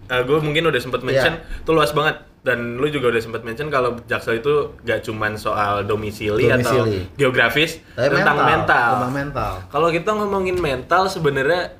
gue 0.07 0.37
mungkin 0.37 0.63
udah 0.65 0.77
sempat 0.77 1.01
mention 1.01 1.33
Iya. 1.35 1.61
itu 1.61 1.71
luas 1.71 1.89
banget 1.89 2.15
dan 2.39 2.77
lu 2.77 2.85
juga 2.87 3.09
udah 3.09 3.17
sempat 3.19 3.41
mention 3.41 3.67
kalau 3.67 3.97
Jaksel 4.03 4.37
itu 4.37 4.53
gak 4.79 5.01
cuman 5.01 5.33
soal 5.35 5.81
domisili, 5.81 6.45
atau 6.47 6.61
Domisili. 6.79 7.09
geografis 7.15 7.81
Tapi 7.91 8.13
tentang 8.13 8.37
mental. 8.39 8.89
Tentang 8.95 9.13
mental. 9.15 9.51
Kalau 9.65 9.89
kita 9.89 10.09
ngomongin 10.11 10.53
mental 10.55 11.07
sebenarnya 11.07 11.73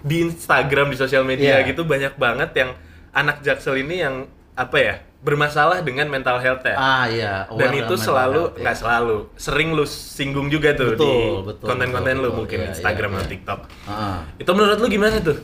di 0.00 0.22
Instagram 0.24 0.88
di 0.88 0.96
sosial 0.96 1.22
media 1.22 1.58
Iya. 1.58 1.66
gitu 1.66 1.82
banyak 1.82 2.14
banget 2.16 2.54
yang 2.54 2.70
anak 3.10 3.40
Jaksel 3.40 3.78
ini 3.78 3.98
yang 4.00 4.14
apa 4.52 4.76
ya 4.76 4.94
bermasalah 5.18 5.80
dengan 5.80 6.06
mental 6.06 6.36
health 6.36 6.62
ya 6.62 6.74
Ah 6.74 7.06
iya. 7.06 7.46
aware 7.46 7.58
dan 7.60 7.70
itu 7.72 7.82
mental 7.88 7.98
selalu 8.04 8.40
health, 8.40 8.52
ya. 8.52 8.60
nggak 8.60 8.76
selalu 8.76 9.16
sering 9.36 9.68
lu 9.70 9.84
singgung 9.84 10.48
juga 10.48 10.70
tuh 10.72 10.92
Betul, 10.92 11.06
di 11.48 11.62
konten-konten 11.62 11.82
betul, 12.12 12.14
lu 12.16 12.28
betul. 12.28 12.38
mungkin 12.38 12.58
Iya, 12.60 12.68
Instagram 12.68 13.08
iya, 13.08 13.16
atau 13.16 13.22
iya. 13.22 13.32
TikTok 13.32 13.60
Heeh. 13.84 14.16
itu 14.38 14.50
menurut 14.52 14.78
lu 14.78 14.88
gimana 14.88 15.16
tuh 15.20 15.38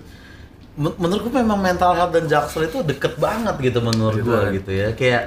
Men- 0.78 0.94
menurutku 0.97 1.28
memang 1.28 1.58
mental 1.58 1.90
health 1.92 2.12
dan 2.12 2.25
jaksel 2.25 2.64
itu 2.64 2.78
deket 2.82 3.18
banget 3.18 3.54
gitu 3.61 3.78
menurut 3.80 4.14
Gitu 4.14 4.25
gua 4.25 4.40
kan. 4.40 4.54
gitu 4.54 4.70
ya. 4.70 4.88
Kayak 4.94 5.23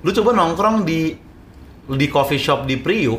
lu 0.00 0.10
coba 0.12 0.30
nongkrong 0.32 0.76
di 0.82 1.18
di 1.88 2.06
coffee 2.06 2.38
shop 2.38 2.64
di 2.64 2.76
Priuk 2.76 3.18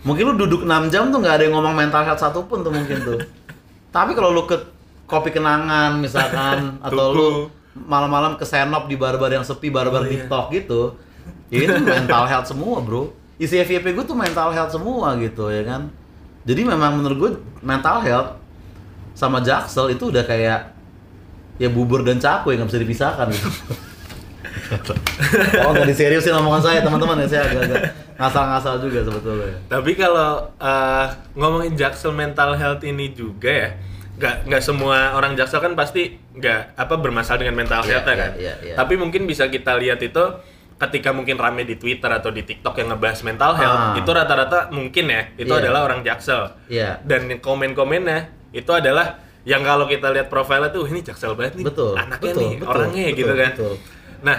mungkin 0.00 0.24
lu 0.26 0.34
duduk 0.38 0.62
6 0.62 0.88
jam 0.88 1.08
tuh 1.08 1.18
nggak 1.18 1.34
ada 1.34 1.42
yang 1.42 1.54
ngomong 1.54 1.72
mental 1.74 2.00
health 2.02 2.18
satupun 2.18 2.60
tuh 2.60 2.70
mungkin 2.70 2.96
tuh. 2.98 3.18
Tapi 3.94 4.12
kalau 4.12 4.30
lu 4.30 4.44
ke 4.44 4.56
kopi 5.04 5.28
kenangan 5.30 5.96
misalkan 5.96 6.58
atau 6.86 7.06
lu 7.10 7.28
malam-malam 7.74 8.34
ke 8.34 8.44
senop 8.44 8.86
di 8.86 8.94
bar-bar 8.94 9.30
yang 9.30 9.42
sepi 9.42 9.68
bar-bar 9.68 10.00
Oh, 10.00 10.06
iya. 10.06 10.12
TikTok 10.18 10.46
gitu 10.50 10.80
ya 11.48 11.60
itu 11.62 11.76
mental 11.78 12.24
health 12.24 12.46
semua 12.46 12.80
bro. 12.80 13.10
Isi 13.36 13.56
FYP 13.58 13.92
gue 13.92 14.04
tuh 14.04 14.14
mental 14.14 14.48
health 14.50 14.70
semua 14.70 15.12
gitu 15.16 15.48
ya 15.48 15.64
kan? 15.64 15.88
Jadi 16.42 16.60
memang 16.62 16.94
menurut 16.94 17.16
gue 17.18 17.30
mental 17.60 18.00
health 18.00 18.36
sama 19.20 19.44
Jaksel 19.44 19.92
itu 19.92 20.08
udah 20.08 20.24
kayak 20.24 20.72
ya 21.60 21.68
bubur 21.68 22.00
dan 22.00 22.16
cakwe 22.16 22.56
nggak 22.56 22.72
bisa 22.72 22.80
dipisahkan 22.80 23.28
gitu. 23.28 23.48
oh 25.60 25.70
nggak 25.72 25.88
diseriusin 25.88 26.32
omongan 26.32 26.62
saya 26.62 26.78
teman-teman 26.80 27.20
ya 27.20 27.26
saya 27.28 27.42
agak-agak 27.44 27.82
ngasal-ngasal 28.16 28.74
juga 28.80 29.00
sebetulnya. 29.04 29.56
tapi 29.68 29.92
kalau 29.92 30.30
eh, 30.56 31.06
ngomongin 31.34 31.72
Jaksel 31.74 32.12
mental 32.12 32.54
health 32.54 32.80
ini 32.82 33.12
juga 33.12 33.50
ya 33.50 33.68
nggak 34.16 34.34
nggak 34.48 34.62
semua 34.62 35.12
orang 35.12 35.32
Jaksel 35.34 35.60
kan 35.60 35.72
pasti 35.74 36.16
nggak 36.32 36.76
apa 36.76 36.94
bermasalah 36.96 37.40
dengan 37.40 37.56
mental 37.56 37.80
Iya, 37.82 37.88
health 37.90 38.06
iya, 38.06 38.16
kan 38.16 38.30
iya, 38.36 38.54
iya. 38.62 38.74
tapi 38.76 38.96
mungkin 38.96 39.24
bisa 39.24 39.48
kita 39.48 39.76
lihat 39.76 40.00
itu 40.00 40.24
ketika 40.76 41.12
mungkin 41.12 41.36
rame 41.36 41.64
di 41.64 41.76
Twitter 41.76 42.08
atau 42.08 42.28
di 42.28 42.40
TikTok 42.40 42.72
yang 42.74 42.88
ngebahas 42.90 43.20
mental 43.20 43.52
health 43.52 43.80
Ah. 43.86 43.96
itu 43.96 44.08
rata-rata 44.08 44.72
mungkin 44.72 45.08
ya 45.08 45.22
itu 45.36 45.48
Iya. 45.48 45.60
adalah 45.60 45.80
orang 45.84 46.00
Jaksel 46.00 46.56
Iya. 46.68 47.00
dan 47.04 47.36
komen-komennya 47.36 48.39
itu 48.52 48.70
adalah 48.70 49.06
yang 49.42 49.62
kalau 49.62 49.84
kita 49.84 50.10
lihat 50.10 50.26
profilnya 50.26 50.68
tuh 50.68 50.82
"Wah, 50.82 50.90
ini 50.90 51.00
jaksel 51.00 51.32
banget 51.32 51.56
nih 51.56 51.64
Betul, 51.64 51.94
anaknya 51.94 52.20
betul, 52.28 52.42
nih 52.42 52.52
betul, 52.54 52.70
orangnya 52.70 53.02
betul, 53.04 53.16
gitu 53.16 53.32
kan 53.34 53.50
betul. 53.52 53.74
nah 54.20 54.38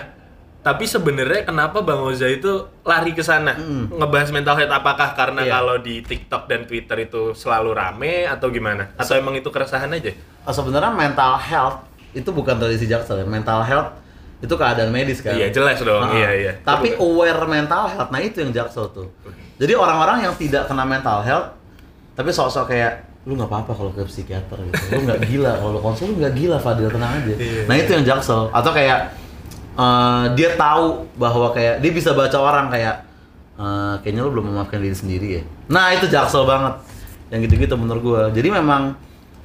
tapi 0.62 0.86
sebenarnya 0.86 1.42
kenapa 1.44 1.82
bang 1.82 1.98
Oza 2.00 2.28
itu 2.28 2.52
lari 2.82 3.12
ke 3.12 3.22
sana 3.22 3.58
Mm. 3.58 3.98
ngebahas 3.98 4.30
mental 4.30 4.56
health 4.56 4.70
apakah 4.72 5.10
karena 5.12 5.42
Iya. 5.42 5.52
kalau 5.52 5.76
di 5.78 5.96
TikTok 6.00 6.46
dan 6.46 6.62
Twitter 6.64 6.98
itu 7.02 7.34
selalu 7.34 7.74
rame 7.74 8.30
atau 8.30 8.48
gimana 8.48 8.94
atau 8.94 9.14
emang 9.16 9.34
itu 9.34 9.48
keresahan 9.48 9.90
aja 9.90 10.14
Oh, 10.42 10.50
sebenarnya 10.50 10.90
mental 10.92 11.34
health 11.36 11.82
itu 12.12 12.30
bukan 12.30 12.58
tradisi 12.58 12.86
Jaksel 12.86 13.22
ya. 13.22 13.26
Mental 13.26 13.62
health 13.62 13.94
itu 14.38 14.50
keadaan 14.52 14.90
medis 14.90 15.18
kan. 15.20 15.32
iya 15.32 15.48
jelas 15.48 15.78
dong 15.80 15.98
Ah, 16.00 16.12
iya 16.12 16.30
iya 16.36 16.54
Tapi 16.60 16.94
aware 16.96 17.42
mental 17.48 17.86
health, 17.88 18.10
nah 18.10 18.18
itu 18.18 18.42
yang 18.42 18.50
Jaksel 18.52 18.90
tuh. 18.90 19.10
Jadi 19.56 19.74
orang-orang 19.74 20.26
yang 20.26 20.34
tidak 20.34 20.66
kena 20.66 20.82
mental 20.82 21.22
health, 21.22 21.54
tapi 22.12 22.30
sosok 22.30 22.66
kayak 22.68 23.06
lu 23.22 23.38
nggak 23.38 23.50
apa-apa 23.54 23.72
kalau 23.78 23.92
ke 23.94 24.02
psikiater 24.10 24.58
gitu. 24.66 24.82
Lu 24.98 25.06
nggak 25.06 25.22
gila 25.30 25.52
kalau 25.62 25.78
konsul 25.78 26.14
lu 26.14 26.26
nggak 26.26 26.34
gila 26.34 26.58
Fadil 26.58 26.90
tenang 26.90 27.22
aja. 27.22 27.36
Iya. 27.38 27.62
Nah 27.70 27.76
itu 27.78 27.90
yang 27.94 28.06
Jaksel. 28.06 28.50
Atau 28.50 28.72
kayak 28.74 29.00
eh, 29.78 30.24
dia 30.34 30.50
tahu 30.58 31.06
bahwa 31.22 31.54
kayak 31.54 31.86
dia 31.86 31.92
bisa 31.94 32.18
baca 32.18 32.38
orang 32.42 32.74
kayak 32.74 33.06
eh, 33.62 33.94
kayaknya 34.02 34.22
lu 34.26 34.34
belum 34.34 34.50
memaafkan 34.50 34.82
diri 34.82 34.98
sendiri 34.98 35.28
ya. 35.38 35.44
Nah 35.70 35.94
itu 35.94 36.10
Jaksel 36.10 36.50
banget. 36.50 36.82
Yang 37.30 37.40
gitu-gitu 37.48 37.76
menurut 37.78 38.02
gua. 38.02 38.22
Jadi 38.34 38.50
memang 38.50 38.98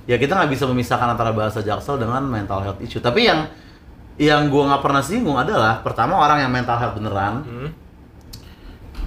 ya 0.09 0.17
kita 0.17 0.35
nggak 0.41 0.51
bisa 0.57 0.65
memisahkan 0.67 1.13
antara 1.13 1.37
bahasa 1.37 1.61
Jaksel 1.61 2.01
dengan 2.01 2.25
mental 2.25 2.65
health 2.65 2.81
issue. 2.81 3.05
Tapi 3.05 3.29
yang 3.29 3.45
yang 4.17 4.49
gua 4.49 4.73
nggak 4.73 4.83
pernah 4.83 5.05
singgung 5.05 5.37
adalah 5.37 5.85
pertama 5.85 6.17
orang 6.17 6.41
yang 6.41 6.49
mental 6.49 6.81
health 6.81 6.97
beneran, 6.97 7.45
Hmm. 7.45 7.69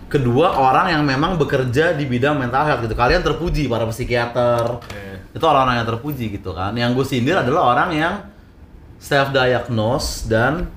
Kedua 0.10 0.58
orang 0.58 0.90
yang 0.90 1.04
memang 1.06 1.38
bekerja 1.38 1.94
di 1.94 2.10
bidang 2.10 2.36
mental 2.36 2.66
health 2.66 2.82
gitu. 2.84 2.98
Kalian 2.98 3.22
terpuji 3.22 3.70
para 3.70 3.86
psikiater. 3.88 4.82
Iya. 4.90 5.16
Itu 5.38 5.46
orang-orang 5.46 5.86
yang 5.86 5.88
terpuji 5.88 6.26
gitu 6.34 6.52
kan. 6.58 6.74
Yang 6.74 6.98
gue 6.98 7.06
sindir 7.06 7.38
adalah 7.38 7.78
orang 7.78 7.90
yang 7.94 8.14
self 8.98 9.30
diagnose 9.32 10.26
dan 10.26 10.68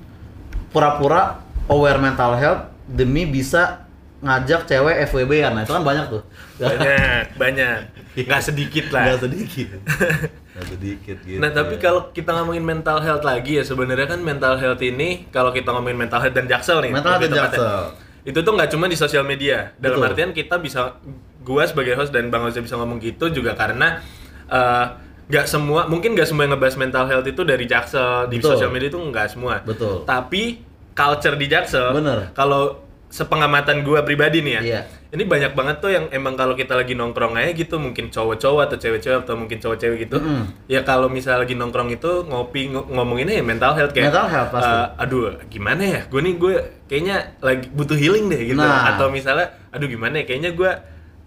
pura-pura 0.69 1.41
aware 1.67 1.99
mental 1.99 2.37
health 2.37 2.61
demi 2.85 3.25
bisa 3.25 3.83
ngajak 4.23 4.69
cewek 4.69 4.95
FWB-an. 5.11 5.51
Nah, 5.57 5.61
itu 5.67 5.73
kan 5.75 5.83
banyak 5.83 6.05
tuh. 6.07 6.23
banyak 6.61 7.35
banyak 7.35 7.77
nggak 8.13 8.41
sedikit 8.45 8.85
lah 8.93 9.03
Nggak 9.09 9.21
sedikit. 9.25 9.67
Nggak 10.53 10.67
sedikit 10.69 11.17
gitu. 11.25 11.41
Nah 11.41 11.49
tapi 11.49 11.81
kalau 11.81 12.13
kita 12.13 12.29
ngomongin 12.29 12.61
mental 12.61 13.01
health 13.01 13.25
lagi 13.25 13.57
ya 13.57 13.65
sebenarnya 13.65 14.05
kan 14.05 14.21
mental 14.21 14.53
health 14.61 14.77
ini 14.85 15.25
kalau 15.33 15.49
kita 15.49 15.73
ngomongin 15.73 15.97
mental 15.97 16.21
health 16.21 16.37
dan 16.37 16.45
jaksel 16.45 16.77
nih 16.77 16.93
mental 16.93 17.17
health 17.17 17.25
dan 17.25 17.33
Jaksel. 17.33 17.81
Itu 18.23 18.39
tuh 18.39 18.53
nggak 18.55 18.71
cuma 18.71 18.87
di 18.87 18.95
sosial 18.95 19.27
media 19.27 19.75
dalam 19.75 19.99
Betul. 19.99 20.09
artian 20.11 20.31
kita 20.31 20.55
bisa 20.59 20.95
gua 21.43 21.67
sebagai 21.67 21.99
host 21.99 22.15
dan 22.15 22.31
bang 22.31 22.43
Oza 22.47 22.63
bisa 22.63 22.79
ngomong 22.79 23.03
gitu 23.03 23.27
juga 23.31 23.55
karena 23.55 23.99
eh, 24.47 24.85
nggak 25.23 25.45
semua 25.47 25.87
mungkin 25.87 26.15
nggak 26.15 26.27
semua 26.27 26.43
yang 26.47 26.55
ngebahas 26.55 26.75
mental 26.75 27.05
health 27.07 27.27
itu 27.27 27.41
dari 27.47 27.63
jaksel 27.63 28.27
di 28.27 28.43
sosial 28.43 28.71
media 28.71 28.91
itu 28.91 28.99
nggak 28.99 29.27
semua 29.31 29.63
Betul. 29.63 30.03
tapi 30.03 30.59
culture 30.91 31.35
di 31.39 31.47
jaksel 31.47 31.95
Bener. 31.95 32.35
kalau 32.35 32.82
sepengamatan 33.13 33.85
gua 33.85 34.01
pribadi 34.01 34.41
nih 34.41 34.53
ya 34.53 34.61
Iya. 34.63 34.81
ini 35.11 35.23
banyak 35.23 35.53
banget 35.53 35.77
tuh 35.77 35.87
yang 35.87 36.09
emang 36.09 36.33
kalau 36.33 36.53
kita 36.53 36.73
lagi 36.73 36.91
nongkrong 36.91 37.37
aja 37.37 37.53
gitu 37.53 37.77
mungkin 37.77 38.09
cowok-cowok 38.09 38.61
atau 38.65 38.77
cewek-cewek 38.79 39.21
atau 39.21 39.37
mungkin 39.37 39.57
cowok-cewek 39.59 39.97
gitu 40.01 40.17
Mm-mm. 40.17 40.49
ya 40.65 40.81
kalau 40.81 41.05
misalnya 41.07 41.45
lagi 41.45 41.53
nongkrong 41.53 41.93
itu 41.93 42.25
ngopi 42.25 42.67
ng- 42.67 42.89
ngomonginnya 42.89 43.37
ya 43.37 43.43
mental 43.43 43.73
health 43.73 43.93
kayak 43.93 44.09
Mental 44.09 44.25
health, 44.27 44.49
pasti. 44.49 44.73
"Eh, 44.73 44.87
aduh 44.97 45.21
gimana 45.45 45.83
ya 45.85 46.01
gue 46.03 46.19
nih 46.19 46.33
gue 46.35 46.53
kayaknya 46.83 47.15
lagi 47.39 47.65
butuh 47.69 47.93
healing 47.93 48.25
deh 48.27 48.41
gitu 48.47 48.57
Nah. 48.57 48.89
atau 48.89 49.07
misalnya 49.07 49.45
aduh 49.69 49.85
gimana 49.85 50.17
ya 50.17 50.25
kayaknya 50.25 50.51
gue 50.51 50.71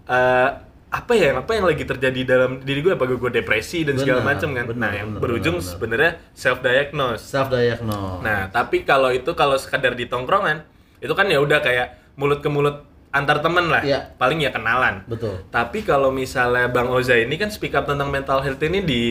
eh, 0.05 0.49
apa 0.87 1.11
ya 1.13 1.35
apa 1.35 1.51
yang 1.51 1.65
lagi 1.65 1.83
terjadi 1.83 2.21
dalam 2.25 2.59
diri 2.59 2.79
gue 2.81 2.93
apa 2.93 3.03
gue 3.05 3.31
depresi 3.33 3.83
dan 3.83 3.95
segala 3.95 4.23
macam 4.25 4.51
kan 4.51 4.63
benar, 4.65 4.75
nah 4.77 4.91
yang 4.93 5.09
benar, 5.09 5.19
berujung 5.21 5.55
benar, 5.55 5.63
benar. 5.63 5.71
sebenarnya 5.73 6.11
self 6.33 6.59
diagnose 6.61 7.23
Self 7.23 7.47
diagnose. 7.49 8.19
Nah, 8.21 8.47
tapi 8.49 8.83
kalau 8.83 9.11
itu 9.11 9.31
kalau 9.33 9.55
sekadar 9.55 9.93
di 9.93 10.05
tongkrongan, 10.05 10.63
itu 11.01 11.13
kan 11.13 11.29
ya 11.29 11.37
udah 11.41 11.59
kayak 11.61 12.15
mulut 12.17 12.41
ke 12.41 12.49
mulut 12.49 12.87
antar 13.13 13.39
temen 13.39 13.65
lah. 13.71 13.81
Iya. 13.81 13.99
Paling 14.19 14.39
ya 14.43 14.51
kenalan. 14.51 15.05
Betul. 15.07 15.41
Tapi 15.49 15.81
kalau 15.81 16.11
misalnya 16.11 16.67
Bang 16.69 16.91
Oza 16.91 17.15
ini 17.15 17.35
kan 17.39 17.49
speak 17.49 17.73
up 17.73 17.87
tentang 17.87 18.11
mental 18.11 18.43
health 18.43 18.61
ini 18.61 18.83
di 18.83 19.01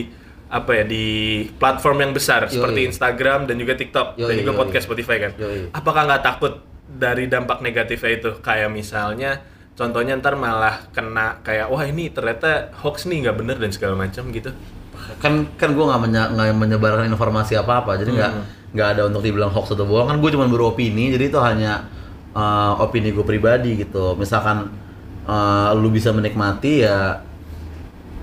apa 0.47 0.79
ya 0.79 0.83
di 0.87 1.43
platform 1.59 2.07
yang 2.07 2.11
besar 2.15 2.47
Yoi. 2.47 2.55
seperti 2.55 2.79
Instagram 2.87 3.51
dan 3.51 3.59
juga 3.59 3.75
TikTok 3.75 4.15
dan 4.15 4.31
Yoi, 4.31 4.39
juga 4.39 4.51
yoi. 4.55 4.59
podcast 4.63 4.85
Spotify 4.87 5.17
kan. 5.27 5.31
Yoi. 5.35 5.75
Apakah 5.75 6.07
nggak 6.07 6.23
takut 6.23 6.53
dari 6.87 7.27
dampak 7.27 7.59
negatifnya 7.59 8.11
itu? 8.15 8.31
Kayak 8.39 8.71
misalnya 8.71 9.43
contohnya 9.75 10.15
ntar 10.17 10.39
malah 10.39 10.87
kena 10.95 11.43
kayak 11.43 11.67
wah 11.67 11.83
ini 11.83 12.09
ternyata 12.09 12.71
hoax 12.79 13.05
nih 13.11 13.27
nggak 13.27 13.37
bener 13.37 13.57
dan 13.59 13.71
segala 13.75 13.99
macam 13.99 14.31
gitu. 14.31 14.55
Kan 15.17 15.47
kan 15.55 15.69
gue 15.71 15.81
nggak 15.81 16.01
menye- 16.03 16.31
menyebarkan 16.53 17.07
informasi 17.07 17.55
apa 17.55 17.81
apa 17.81 17.95
jadi 17.95 18.11
nggak 18.11 18.31
Hmm. 18.31 18.43
nggak 18.67 18.87
ada 18.93 19.01
untuk 19.07 19.21
dibilang 19.21 19.49
hoax 19.49 19.71
atau 19.71 19.83
bohong. 19.83 20.07
Kan 20.07 20.17
gue 20.19 20.29
cuma 20.29 20.45
beropini 20.45 21.09
jadi 21.09 21.27
itu 21.27 21.39
hanya 21.39 21.87
uh, 22.31 22.77
opini 22.77 23.11
gue 23.11 23.23
pribadi 23.23 23.77
gitu. 23.77 24.13
Misalkan 24.13 24.69
uh, 25.23 25.71
lu 25.73 25.87
bisa 25.87 26.11
menikmati 26.11 26.83
ya 26.83 27.23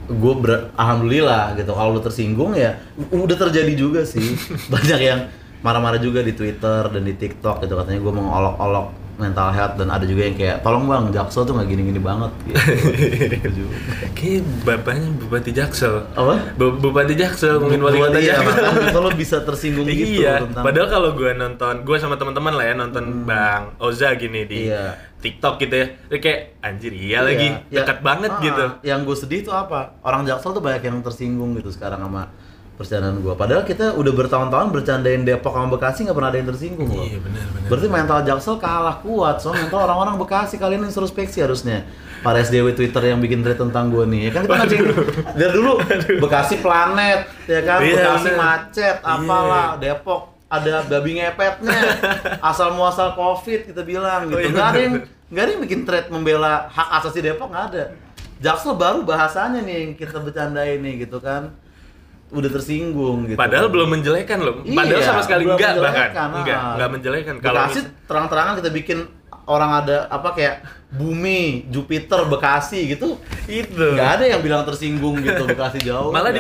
gue 0.05 0.35
alhamdulillah 0.77 1.57
gitu. 1.57 1.73
Kalau 1.73 1.97
lu 1.97 2.01
tersinggung 2.01 2.53
ya 2.53 2.77
udah 3.11 3.37
terjadi 3.39 3.73
juga 3.73 4.05
sih. 4.05 4.37
Banyak 4.73 5.01
yang 5.01 5.21
marah-marah 5.65 5.97
juga 5.97 6.21
di 6.21 6.37
Twitter 6.37 6.93
dan 6.93 7.03
di 7.03 7.17
TikTok 7.17 7.65
gitu. 7.65 7.75
Katanya 7.75 8.01
gue 8.01 8.13
mengolok-olok 8.13 8.87
mental 9.15 9.49
health 9.49 9.75
dan 9.75 9.89
ada 9.89 10.03
juga 10.03 10.27
yang 10.27 10.35
kayak 10.35 10.57
tolong 10.61 10.85
bang 10.85 11.07
Jaksel 11.09 11.43
tuh 11.43 11.55
nggak 11.55 11.69
gini-gini 11.69 11.99
banget 11.99 12.33
gitu. 13.47 13.65
Kayak 14.13 14.43
bapaknya 14.63 15.09
Bupati 15.17 15.51
Jaksel. 15.51 15.95
apa 16.11 16.35
Bu- 16.55 16.77
Bupati 16.77 17.15
Jaksel 17.15 17.59
mungkin 17.59 17.81
wali 17.81 17.99
kota 17.99 18.19
iya, 18.19 18.39
Jaksel. 18.43 18.99
lo 18.99 19.11
bisa 19.13 19.43
tersinggung 19.43 19.87
gitu 19.87 20.23
iya, 20.23 20.43
tentang 20.43 20.63
padahal 20.63 20.89
kalau 20.89 21.11
gue 21.13 21.31
nonton, 21.31 21.75
gue 21.83 21.97
sama 21.97 22.15
teman-teman 22.15 22.53
lah 22.53 22.65
ya 22.65 22.75
nonton 22.75 23.05
Bang 23.25 23.79
Oza 23.79 24.15
gini 24.15 24.45
di 24.45 24.67
Iya. 24.67 24.99
TikTok 25.21 25.57
gitu 25.59 25.75
ya, 25.75 25.87
dia 26.05 26.19
kayak 26.19 26.41
anjir 26.61 26.93
iya, 26.93 27.19
lagi 27.21 27.49
ya, 27.69 27.81
dekat 27.81 27.99
banget 28.01 28.29
ah, 28.29 28.41
gitu. 28.41 28.65
Yang 28.83 29.01
gue 29.05 29.17
sedih 29.19 29.41
tuh 29.43 29.55
apa? 29.55 29.97
Orang 30.01 30.25
Jaksel 30.25 30.53
tuh 30.53 30.61
banyak 30.61 30.83
yang 30.83 31.01
tersinggung 31.01 31.55
gitu 31.55 31.71
sekarang 31.71 31.97
sama 31.99 32.29
percandaan 32.75 33.23
gue. 33.23 33.35
Padahal 33.39 33.63
kita 33.63 33.95
udah 33.95 34.13
bertahun-tahun 34.13 34.69
bercandain 34.75 35.23
Depok 35.23 35.55
sama 35.55 35.71
Bekasi 35.71 36.05
nggak 36.07 36.17
pernah 36.19 36.31
ada 36.35 36.39
yang 36.43 36.49
tersinggung 36.51 36.91
loh. 36.91 37.07
Iya 37.07 37.19
benar 37.23 37.45
benar. 37.55 37.69
Berarti 37.71 37.89
mental 37.89 38.19
Jaksel 38.27 38.57
kalah 38.59 38.97
kuat. 38.99 39.37
Soalnya 39.39 39.71
mental 39.71 39.81
orang-orang 39.87 40.17
Bekasi 40.19 40.59
kali 40.59 40.75
ini 40.77 40.91
introspeksi 40.91 41.39
harusnya. 41.41 41.87
Para 42.25 42.41
SDW 42.41 42.73
Twitter 42.73 43.13
yang 43.13 43.21
bikin 43.21 43.45
thread 43.45 43.61
tentang 43.61 43.93
gue 43.93 44.01
nih, 44.09 44.21
ya 44.27 44.31
kan 44.33 44.49
kita 44.49 44.57
ngajakin 44.57 44.87
dari 45.37 45.53
dulu 45.53 45.73
Bekasi 46.25 46.55
planet, 46.65 47.21
ya 47.45 47.61
kan, 47.61 47.79
Iya, 47.85 47.95
Bekasi 48.01 48.29
bener. 48.33 48.41
macet, 48.41 48.97
apalah, 49.05 49.69
Depok 49.77 50.21
ada 50.49 50.87
babi 50.89 51.21
ngepetnya, 51.21 51.81
asal 52.41 52.73
muasal 52.73 53.13
covid 53.13 53.69
kita 53.69 53.85
bilang 53.85 54.33
gitu. 54.33 54.39
Oh, 54.39 54.41
iya, 54.41 54.51
Nggak 54.57 54.69
ada 54.73 54.81
yang 54.81 54.95
nggak 55.29 55.43
ada 55.45 55.51
yang 55.53 55.63
bikin 55.69 55.81
thread 55.85 56.07
membela 56.09 56.65
hak 56.73 56.89
asasi 57.05 57.21
Depok 57.21 57.53
nggak 57.53 57.67
ada. 57.77 57.85
Jaksel 58.41 58.73
baru 58.73 59.05
bahasanya 59.05 59.61
nih 59.61 59.77
yang 59.85 59.91
kita 59.93 60.17
bercandain 60.17 60.81
nih 60.81 61.05
gitu 61.05 61.21
kan, 61.21 61.53
udah 62.31 62.51
tersinggung 62.51 63.27
gitu. 63.27 63.37
Padahal 63.37 63.69
belum 63.69 63.89
menjelekan 63.91 64.39
loh. 64.39 64.55
Padahal 64.63 65.01
Iya, 65.01 65.07
sama 65.07 65.21
sekali 65.21 65.45
enggak 65.45 65.77
bahkan. 65.77 66.09
menjelekan, 66.09 66.29
Enggak, 66.35 66.59
enggak 66.75 66.91
menjelekan 66.91 67.35
kalau 67.39 67.59
Bekasi 67.61 67.81
terang-terangan 68.05 68.55
kita 68.59 68.71
bikin 68.71 68.99
orang 69.45 69.71
ada 69.77 70.09
apa 70.09 70.33
kayak 70.33 70.55
bumi, 70.89 71.69
Jupiter, 71.69 72.25
Bekasi 72.25 72.89
gitu. 72.89 73.21
itu. 73.45 73.77
Nggak 73.77 74.11
ada 74.17 74.25
yang 74.25 74.41
bilang 74.41 74.65
tersinggung 74.65 75.21
gitu 75.21 75.45
Bekasi 75.51 75.79
jauh. 75.81 76.09
Malah 76.09 76.33
ada. 76.33 76.39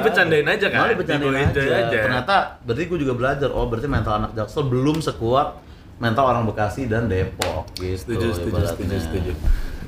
aja 0.49 0.67
kan? 0.67 0.79
Malah 0.81 0.93
dibecandain 0.95 1.31
Dibawain 1.31 1.51
aja. 1.53 1.85
aja. 1.85 1.99
Ternyata 2.01 2.35
berarti 2.63 2.83
gue 2.87 2.99
juga 2.99 3.15
belajar. 3.15 3.49
Oh 3.51 3.69
berarti 3.69 3.87
mental 3.87 4.15
anak 4.17 4.31
Jaksel 4.33 4.65
belum 4.65 4.99
sekuat 4.99 5.49
mental 5.95 6.25
orang 6.27 6.43
Bekasi 6.43 6.89
dan 6.89 7.07
Depok 7.07 7.71
gitu. 7.77 7.95
Setuju, 7.95 8.27
setuju, 8.33 8.63
setuju, 8.67 8.97
setuju. 8.99 9.33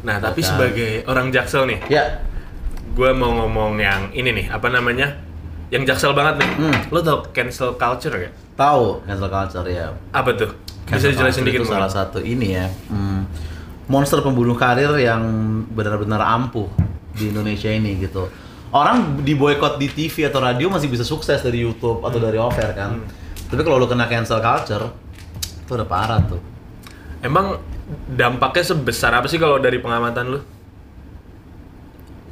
Nah, 0.04 0.22
tapi 0.22 0.38
Kan. 0.38 0.48
sebagai 0.52 1.02
orang 1.04 1.34
Jaksel 1.34 1.66
nih, 1.66 1.80
Ya, 1.88 2.22
gue 2.88 3.10
mau 3.10 3.32
ngomong 3.34 3.74
yang 3.74 4.12
ini 4.12 4.30
nih, 4.30 4.46
apa 4.48 4.70
namanya? 4.70 5.18
Yang 5.70 5.82
Jaksel 5.90 6.12
banget 6.14 6.44
nih. 6.44 6.50
Hmm. 6.62 6.76
Lo 6.94 6.98
tau 7.02 7.26
cancel 7.34 7.74
culture 7.74 8.14
gak? 8.14 8.34
tahu 8.56 9.04
cancel 9.04 9.28
culture 9.28 9.66
ya. 9.68 9.92
Apa 10.16 10.32
tuh? 10.32 10.50
Bisa 10.86 11.10
Cancel 11.10 11.10
dijelasin 11.18 11.42
dikit 11.42 11.66
salah 11.66 11.90
satu 11.90 12.22
ini 12.22 12.54
ya 12.54 12.70
hmm, 12.70 13.20
monster 13.90 14.22
pembunuh 14.22 14.54
karir 14.54 14.94
yang 15.02 15.18
benar-benar 15.74 16.22
ampuh 16.22 16.70
di 17.10 17.34
Indonesia 17.34 17.66
ini 17.66 17.98
gitu 17.98 18.30
orang 18.70 19.18
di 19.26 19.34
boykot 19.34 19.82
di 19.82 19.90
TV 19.90 20.30
atau 20.30 20.38
radio 20.38 20.70
masih 20.70 20.86
bisa 20.86 21.02
sukses 21.02 21.42
dari 21.42 21.66
YouTube 21.66 22.06
atau 22.06 22.22
dari 22.22 22.38
offer 22.38 22.70
kan 22.70 23.02
tapi 23.50 23.66
kalau 23.66 23.82
lu 23.82 23.90
kena 23.90 24.06
cancel 24.06 24.38
culture 24.38 24.94
itu 25.66 25.70
udah 25.74 25.88
parah 25.90 26.22
tuh 26.22 26.38
Emang 27.24 27.58
dampaknya 28.06 28.76
sebesar 28.76 29.10
apa 29.10 29.26
sih 29.26 29.40
kalau 29.40 29.58
dari 29.58 29.82
pengamatan 29.82 30.36
lu? 30.36 30.38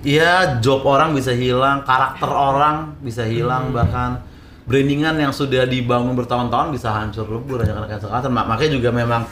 Iya, 0.05 0.61
job 0.61 0.85
orang 0.85 1.17
bisa 1.17 1.33
hilang, 1.33 1.81
karakter 1.89 2.29
orang 2.29 2.93
bisa 3.01 3.25
hilang, 3.25 3.73
bahkan 3.73 4.21
brandingan 4.69 5.17
yang 5.17 5.33
sudah 5.33 5.65
dibangun 5.65 6.13
bertahun-tahun 6.13 6.77
bisa 6.77 6.93
hancur 6.93 7.25
lebur 7.25 7.65
hanya 7.65 7.73
karena 7.73 7.89
cancel 7.89 8.11
culture. 8.13 8.33
Ma- 8.33 8.45
Makanya 8.45 8.73
juga 8.77 8.91
memang 8.93 9.25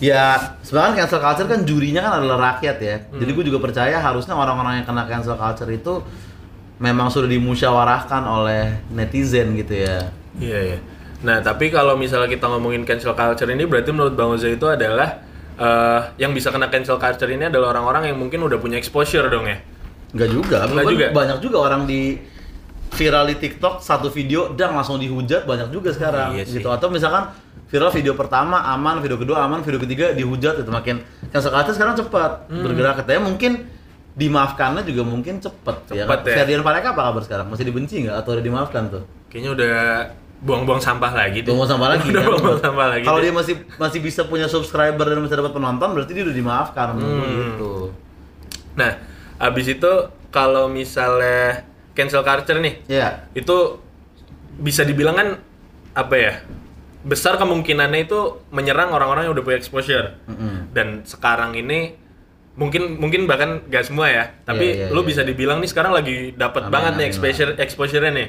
ya 0.00 0.36
sebenarnya 0.64 1.04
cancel 1.04 1.20
culture 1.20 1.48
kan 1.48 1.60
jurinya 1.68 2.00
kan 2.00 2.12
adalah 2.24 2.56
rakyat 2.56 2.76
ya. 2.80 2.96
Jadi 3.12 3.30
gue 3.36 3.44
juga 3.52 3.60
percaya 3.60 4.00
harusnya 4.00 4.32
orang-orang 4.32 4.80
yang 4.80 4.86
kena 4.88 5.04
cancel 5.04 5.36
culture 5.36 5.68
itu 5.68 6.00
memang 6.80 7.12
sudah 7.12 7.28
dimusyawarahkan 7.28 8.22
oleh 8.24 8.80
netizen 8.96 9.52
gitu 9.60 9.76
ya. 9.76 10.08
Iya, 10.40 10.58
iya. 10.72 10.78
Nah, 11.20 11.40
tapi 11.40 11.68
kalau 11.68 11.96
misalnya 11.96 12.28
kita 12.28 12.48
ngomongin 12.48 12.84
cancel 12.84 13.12
culture 13.12 13.48
ini 13.48 13.64
berarti 13.68 13.92
menurut 13.92 14.16
Bang 14.16 14.32
Oza 14.32 14.48
itu 14.48 14.64
adalah 14.68 15.20
eh, 15.56 16.00
yang 16.16 16.32
bisa 16.32 16.48
kena 16.48 16.72
cancel 16.72 16.96
culture 16.96 17.28
ini 17.28 17.48
adalah 17.52 17.76
orang-orang 17.76 18.08
yang 18.08 18.16
mungkin 18.16 18.40
udah 18.40 18.56
punya 18.56 18.80
exposure 18.80 19.28
dong 19.28 19.44
ya. 19.48 19.60
Enggak 20.14 20.28
juga, 20.30 20.56
Enggak 20.64 20.86
juga? 20.88 21.06
banyak 21.10 21.38
juga 21.40 21.56
orang 21.60 21.82
di 21.84 22.16
viral 22.90 23.26
di 23.26 23.36
TikTok 23.36 23.82
satu 23.82 24.06
video 24.08 24.54
dan 24.54 24.70
langsung 24.70 24.96
dihujat 24.96 25.42
banyak 25.42 25.68
juga 25.68 25.90
sekarang 25.90 26.32
Iya 26.32 26.46
sih. 26.46 26.56
gitu 26.56 26.70
atau 26.70 26.86
misalkan 26.86 27.34
viral 27.66 27.90
video 27.90 28.14
pertama 28.14 28.62
aman, 28.64 29.02
video 29.02 29.18
kedua 29.18 29.42
aman, 29.42 29.60
video 29.60 29.82
ketiga 29.82 30.14
dihujat 30.14 30.54
itu 30.56 30.70
makin 30.70 31.02
cancel 31.28 31.50
culture 31.50 31.74
sekarang 31.74 31.94
cepat 31.96 32.46
Hmm. 32.46 32.62
bergerak 32.62 33.02
katanya 33.02 33.26
mungkin 33.26 33.66
dimaafkannya 34.14 34.86
juga 34.86 35.02
mungkin 35.02 35.42
cepet, 35.42 35.76
ya 35.90 36.06
kan? 36.06 36.14
Cepet 36.14 36.20
ya. 36.24 36.34
Ferdian 36.38 36.62
Paleka 36.62 36.94
apa 36.94 37.02
kabar 37.04 37.22
sekarang? 37.22 37.50
Masih 37.50 37.66
dibenci 37.66 38.06
nggak 38.06 38.14
atau 38.16 38.30
udah 38.30 38.44
dimaafkan 38.46 38.82
tuh? 38.86 39.02
Kayaknya 39.26 39.50
udah 39.52 39.74
buang-buang 40.38 40.78
sampah 40.78 41.10
lagi 41.10 41.42
deh. 41.42 41.50
Buang 41.50 41.66
sampah 41.66 41.88
lagi. 41.90 42.06
Udah 42.14 42.22
kan? 42.22 42.38
buang 42.38 42.60
sampah 42.60 42.86
lagi. 42.88 43.02
Kalau 43.02 43.18
dia 43.18 43.32
masih 43.32 43.54
masih 43.74 43.98
bisa 43.98 44.22
punya 44.22 44.46
subscriber 44.46 45.02
dan 45.02 45.18
bisa 45.18 45.34
dapat 45.34 45.50
penonton 45.50 45.88
berarti 45.90 46.14
dia 46.14 46.22
udah 46.22 46.36
dimaafkan 46.36 46.86
Hmm. 46.94 47.26
gitu. 47.26 47.90
Nah, 48.76 48.90
abis 49.38 49.66
itu 49.74 49.92
kalau 50.28 50.66
misalnya 50.66 51.62
cancel 51.94 52.22
culture 52.22 52.58
nih, 52.58 52.82
Ya, 52.90 53.26
itu 53.32 53.78
bisa 54.58 54.82
dibilang 54.82 55.14
kan 55.14 55.28
apa 55.94 56.14
ya? 56.14 56.34
Besar 57.04 57.36
kemungkinannya 57.36 58.08
itu 58.08 58.40
menyerang 58.48 58.90
orang-orang 58.90 59.28
yang 59.28 59.34
udah 59.36 59.44
punya 59.44 59.58
exposure. 59.60 60.16
Mm-mm. 60.24 60.72
Dan 60.72 61.04
sekarang 61.04 61.52
ini 61.52 61.94
mungkin 62.56 62.96
mungkin 62.96 63.26
bahkan 63.26 63.66
gak 63.66 63.90
semua 63.90 64.08
ya, 64.08 64.24
tapi 64.42 64.72
Iya, 64.78 64.88
iya, 64.88 64.94
lu 64.94 65.02
iya. 65.02 65.08
bisa 65.12 65.22
dibilang 65.22 65.58
nih 65.60 65.70
sekarang 65.70 65.92
lagi 65.92 66.32
dapat 66.32 66.70
banget 66.70 66.96
nih 66.96 67.06
exposure 67.10 67.50
exposure-nya 67.58 68.12
nih. 68.14 68.28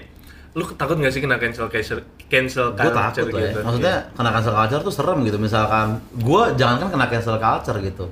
Lu 0.56 0.66
takut 0.76 1.00
gak 1.00 1.14
sih 1.14 1.22
kena 1.24 1.40
cancel 1.40 1.68
cancel 1.70 2.04
cancel 2.28 2.74
gue 2.74 2.90
culture 2.90 3.26
takut 3.28 3.34
lah 3.34 3.42
ya. 3.42 3.48
gitu? 3.50 3.60
Maksudnya 3.64 3.96
kena 4.12 4.30
cancel 4.34 4.54
culture 4.54 4.82
tuh 4.84 4.94
serem 4.94 5.20
gitu. 5.24 5.38
Misalkan 5.40 5.88
gue 6.12 6.44
jangan 6.60 6.76
kan 6.84 6.90
kena 6.92 7.06
cancel 7.08 7.36
culture 7.40 7.78
gitu. 7.80 8.06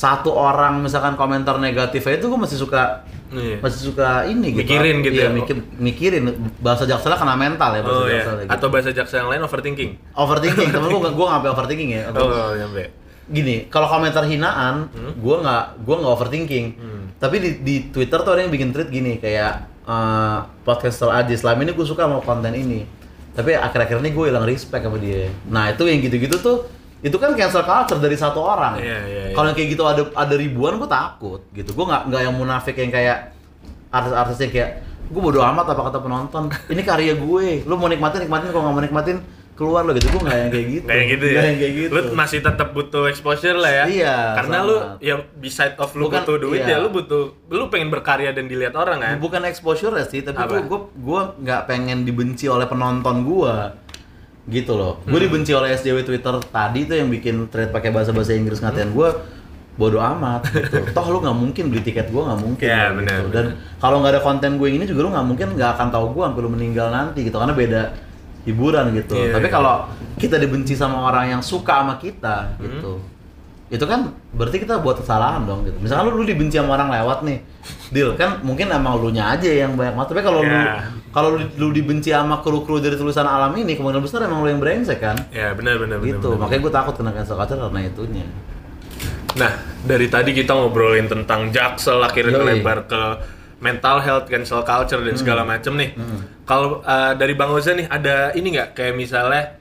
Satu 0.00 0.32
orang 0.32 0.80
misalkan 0.80 1.12
komentar 1.12 1.60
negatifnya 1.60 2.16
itu 2.16 2.26
gue 2.26 2.40
masih 2.40 2.56
suka 2.56 3.04
Iya. 3.30 3.62
masih 3.62 3.92
suka 3.92 4.26
ini 4.26 4.50
gitu. 4.50 4.66
Mikirin 4.66 4.96
gitu 5.00 5.14
Iya, 5.14 5.28
ya? 5.28 5.30
mikir, 5.30 5.56
mikirin 5.78 6.24
bahasa 6.58 6.82
jaksel 6.82 7.14
kena 7.14 7.36
mental 7.36 7.78
ya 7.78 7.82
bahasa 7.84 7.94
Oh 7.94 8.08
ya, 8.08 8.14
jaksel 8.16 8.34
gitu. 8.40 8.50
atau 8.50 8.66
bahasa 8.66 8.90
jaksa 8.90 9.14
yang 9.20 9.28
lain 9.30 9.42
overthinking. 9.44 9.90
overthinking. 10.16 10.68
Temen 10.72 10.88
gue 10.88 11.00
gue 11.04 11.26
nggak 11.30 11.52
overthinking 11.52 11.90
ya. 11.92 12.02
Oh, 12.10 12.56
nyampe. 12.56 12.90
Gini, 13.30 13.70
kalau 13.70 13.86
komentar 13.86 14.26
hinaan, 14.26 14.90
gue 15.14 15.36
nggak 15.38 15.64
gue 15.78 15.94
nggak 15.94 16.12
overthinking. 16.12 16.66
Hmm. 16.74 17.04
Tapi 17.20 17.36
di, 17.38 17.50
di 17.60 17.74
Twitter 17.86 18.18
tuh 18.18 18.32
ada 18.32 18.42
yang 18.42 18.50
bikin 18.50 18.74
tweet 18.74 18.90
gini 18.90 19.22
kayak 19.22 19.52
eh, 19.84 20.38
podcaster 20.66 21.12
Aji 21.12 21.38
selama 21.38 21.62
ini 21.62 21.70
gue 21.70 21.86
suka 21.86 22.08
sama 22.08 22.18
konten 22.18 22.50
ini. 22.50 22.82
Tapi 23.30 23.54
akhir-akhir 23.54 24.02
ini 24.02 24.10
gue 24.10 24.24
hilang 24.26 24.42
respect 24.42 24.82
sama 24.82 24.98
dia. 24.98 25.30
Nah 25.46 25.70
itu 25.70 25.86
yang 25.86 26.02
gitu-gitu 26.02 26.34
tuh 26.40 26.66
itu 27.00 27.16
kan 27.16 27.32
cancel 27.32 27.62
culture 27.62 27.96
dari 27.96 28.12
satu 28.12 28.38
orang. 28.38 28.76
Iya, 28.76 28.98
iya, 29.02 29.22
iya. 29.26 29.32
Kalau 29.32 29.48
yang 29.48 29.56
kayak 29.56 29.70
gitu 29.70 29.82
ada 29.82 30.02
ada 30.10 30.34
ribuan 30.34 30.76
gue 30.76 30.84
takut 30.86 31.40
gitu. 31.50 31.72
Gue 31.72 31.84
nggak 31.84 32.02
nggak 32.06 32.22
yang 32.22 32.34
munafik 32.34 32.74
yang 32.74 32.88
kayak 32.88 33.32
artis-artis 33.88 34.38
yang 34.38 34.52
kayak 34.52 34.70
gue 35.06 35.18
bodo 35.18 35.40
amat 35.40 35.66
apa 35.68 35.82
kata 35.82 35.98
penonton. 35.98 36.44
Ini 36.68 36.82
karya 36.82 37.14
gue. 37.14 37.64
Lu 37.64 37.74
mau 37.74 37.86
nikmatin 37.86 38.22
nikmatin 38.22 38.48
kalau 38.48 38.62
nggak 38.62 38.74
mau 38.74 38.84
nikmatin 38.84 39.18
keluar 39.52 39.82
lo 39.82 39.92
gitu. 39.92 40.08
Gue 40.08 40.22
nggak 40.22 40.38
yang 40.38 40.50
kayak 40.50 40.66
gitu. 40.70 40.86
Kayak 40.86 41.06
gitu 41.10 41.24
ya. 41.24 41.32
Nggak 41.34 41.46
yang 41.46 41.58
kayak 41.58 41.74
gitu. 41.74 41.92
Lu 41.92 42.00
masih 42.14 42.38
tetap 42.40 42.68
butuh 42.70 43.04
exposure 43.06 43.52
lah 43.54 43.72
ya. 43.74 43.84
Iya, 43.86 44.16
Karena 44.36 44.56
sangat. 44.56 44.68
lu 44.68 44.76
ya 45.00 45.14
beside 45.36 45.74
of 45.76 45.90
lu 45.92 46.06
Bukan- 46.06 46.22
butuh 46.22 46.36
duit 46.38 46.60
iya. 46.62 46.76
ya 46.76 46.76
lu 46.78 46.88
butuh 46.88 47.22
lu 47.50 47.64
pengen 47.66 47.88
berkarya 47.88 48.30
dan 48.30 48.46
dilihat 48.46 48.72
orang 48.72 49.00
kan. 49.00 49.14
bukan 49.18 49.42
exposure 49.44 49.92
ya 49.92 50.06
sih 50.06 50.20
tapi 50.20 50.38
gue 50.38 50.62
gue 50.62 50.80
gue 50.94 51.20
nggak 51.40 51.62
pengen 51.66 52.04
dibenci 52.04 52.46
oleh 52.46 52.64
penonton 52.64 53.20
gue 53.20 53.54
gitu 54.46 54.72
loh 54.72 55.02
gue 55.02 55.12
Hmm. 55.12 55.26
dibenci 55.26 55.52
oleh 55.52 55.72
SJW 55.72 56.00
Twitter 56.02 56.34
tadi 56.44 56.80
tuh 56.82 56.96
yang 56.96 57.08
bikin 57.08 57.46
thread 57.46 57.68
pakai 57.68 57.90
bahasa 57.90 58.10
bahasa 58.10 58.32
Inggris 58.32 58.58
ngatain 58.58 58.90
gue 58.90 59.08
bodo 59.72 59.96
amat 59.96 60.44
gitu. 60.46 60.76
Toh 60.96 61.06
lu 61.08 61.18
nggak 61.18 61.32
mungkin 61.34 61.64
beli 61.68 61.80
tiket 61.80 62.08
gue 62.08 62.20
nggak 62.20 62.36
mungkin. 62.38 62.66
Iya, 62.66 62.84
gitu. 62.86 62.96
benar, 63.00 63.18
Dan 63.30 63.44
kalau 63.76 63.96
nggak 63.98 64.12
ada 64.12 64.20
konten 64.20 64.50
gue 64.56 64.68
ini 64.68 64.84
juga 64.84 65.00
lu 65.02 65.10
nggak 65.10 65.26
mungkin 65.26 65.48
nggak 65.54 65.70
akan 65.74 65.88
tahu 65.88 66.04
gue 66.12 66.24
sampai 66.26 66.40
lu 66.40 66.50
meninggal 66.50 66.88
nanti 66.88 67.18
gitu 67.22 67.36
karena 67.36 67.54
beda 67.54 67.82
hiburan 68.42 68.92
gitu. 68.92 69.14
Iya, 69.14 69.36
Tapi 69.36 69.46
iya. 69.46 69.52
kalau 69.52 69.74
kita 70.16 70.36
dibenci 70.36 70.72
sama 70.72 71.00
orang 71.02 71.30
yang 71.30 71.40
suka 71.40 71.80
sama 71.80 71.96
kita 71.96 72.56
Hmm. 72.56 72.62
gitu. 72.62 72.92
Itu 73.70 73.84
kan 73.86 74.00
berarti 74.32 74.58
kita 74.58 74.82
buat 74.82 74.98
kesalahan 74.98 75.46
dong 75.46 75.62
gitu. 75.62 75.78
Misalkan 75.78 76.10
lu, 76.10 76.18
lu 76.18 76.24
dibenci 76.24 76.58
sama 76.58 76.74
orang 76.74 76.90
lewat 76.90 77.22
nih. 77.22 77.38
Deal 77.94 78.12
kan 78.16 78.40
mungkin 78.40 78.68
emang 78.68 78.98
lu 78.98 79.08
nya 79.08 79.32
aja 79.32 79.46
yang 79.46 79.72
banyak 79.72 79.94
banget. 79.94 80.08
Tapi 80.10 80.20
kalau 80.20 80.40
lu 80.42 80.50
Iya. 80.50 80.92
Kalau 81.10 81.34
lu, 81.34 81.42
lu 81.58 81.68
dibenci 81.74 82.14
sama 82.14 82.38
kru-kru 82.38 82.78
dari 82.78 82.94
tulisan 82.94 83.26
alam 83.26 83.50
ini 83.58 83.74
kemungkinan 83.74 84.02
besar 84.02 84.22
emang 84.22 84.46
lu 84.46 84.48
yang 84.50 84.62
brengsek 84.62 85.02
kan. 85.02 85.18
Ya 85.34 85.50
benar 85.58 85.82
benar 85.82 85.98
benar. 85.98 86.06
gitu. 86.06 86.38
benar. 86.38 86.46
Makanya 86.46 86.60
gue 86.62 86.72
takut 86.72 86.94
kena 86.94 87.10
cancel 87.10 87.36
culture 87.36 87.58
karena 87.58 87.80
itunya. 87.82 88.26
Nah, 89.38 89.52
dari 89.86 90.06
tadi 90.06 90.30
kita 90.34 90.54
ngobrolin 90.54 91.06
tentang 91.10 91.50
jaksel 91.50 91.98
akhirnya 92.02 92.38
Yoi. 92.38 92.42
melebar 92.46 92.86
ke 92.86 93.02
mental 93.58 93.98
health, 94.02 94.26
cancel 94.30 94.62
culture 94.62 95.02
dan 95.02 95.14
segala 95.18 95.42
macem 95.42 95.74
nih. 95.74 95.90
Kalau 96.46 96.82
uh, 96.82 97.12
dari 97.18 97.34
Bang 97.34 97.50
Oza 97.50 97.74
nih 97.74 97.90
ada 97.90 98.30
ini 98.34 98.54
nggak 98.54 98.78
kayak 98.78 98.94
misalnya 98.94 99.58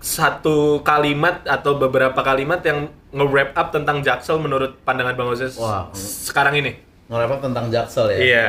satu 0.00 0.80
kalimat 0.80 1.44
atau 1.44 1.76
beberapa 1.76 2.22
kalimat 2.22 2.62
yang 2.62 2.88
nge-wrap 3.10 3.52
up 3.52 3.68
tentang 3.74 4.00
jaksel 4.00 4.38
menurut 4.40 4.80
pandangan 4.84 5.12
Bang 5.12 5.28
Oza 5.28 5.52
Wah. 5.60 5.92
sekarang 5.92 6.56
ini? 6.56 6.72
Nge-rap 7.08 7.40
tentang 7.40 7.68
jaksel 7.68 8.16
ya. 8.16 8.18
Iya. 8.18 8.48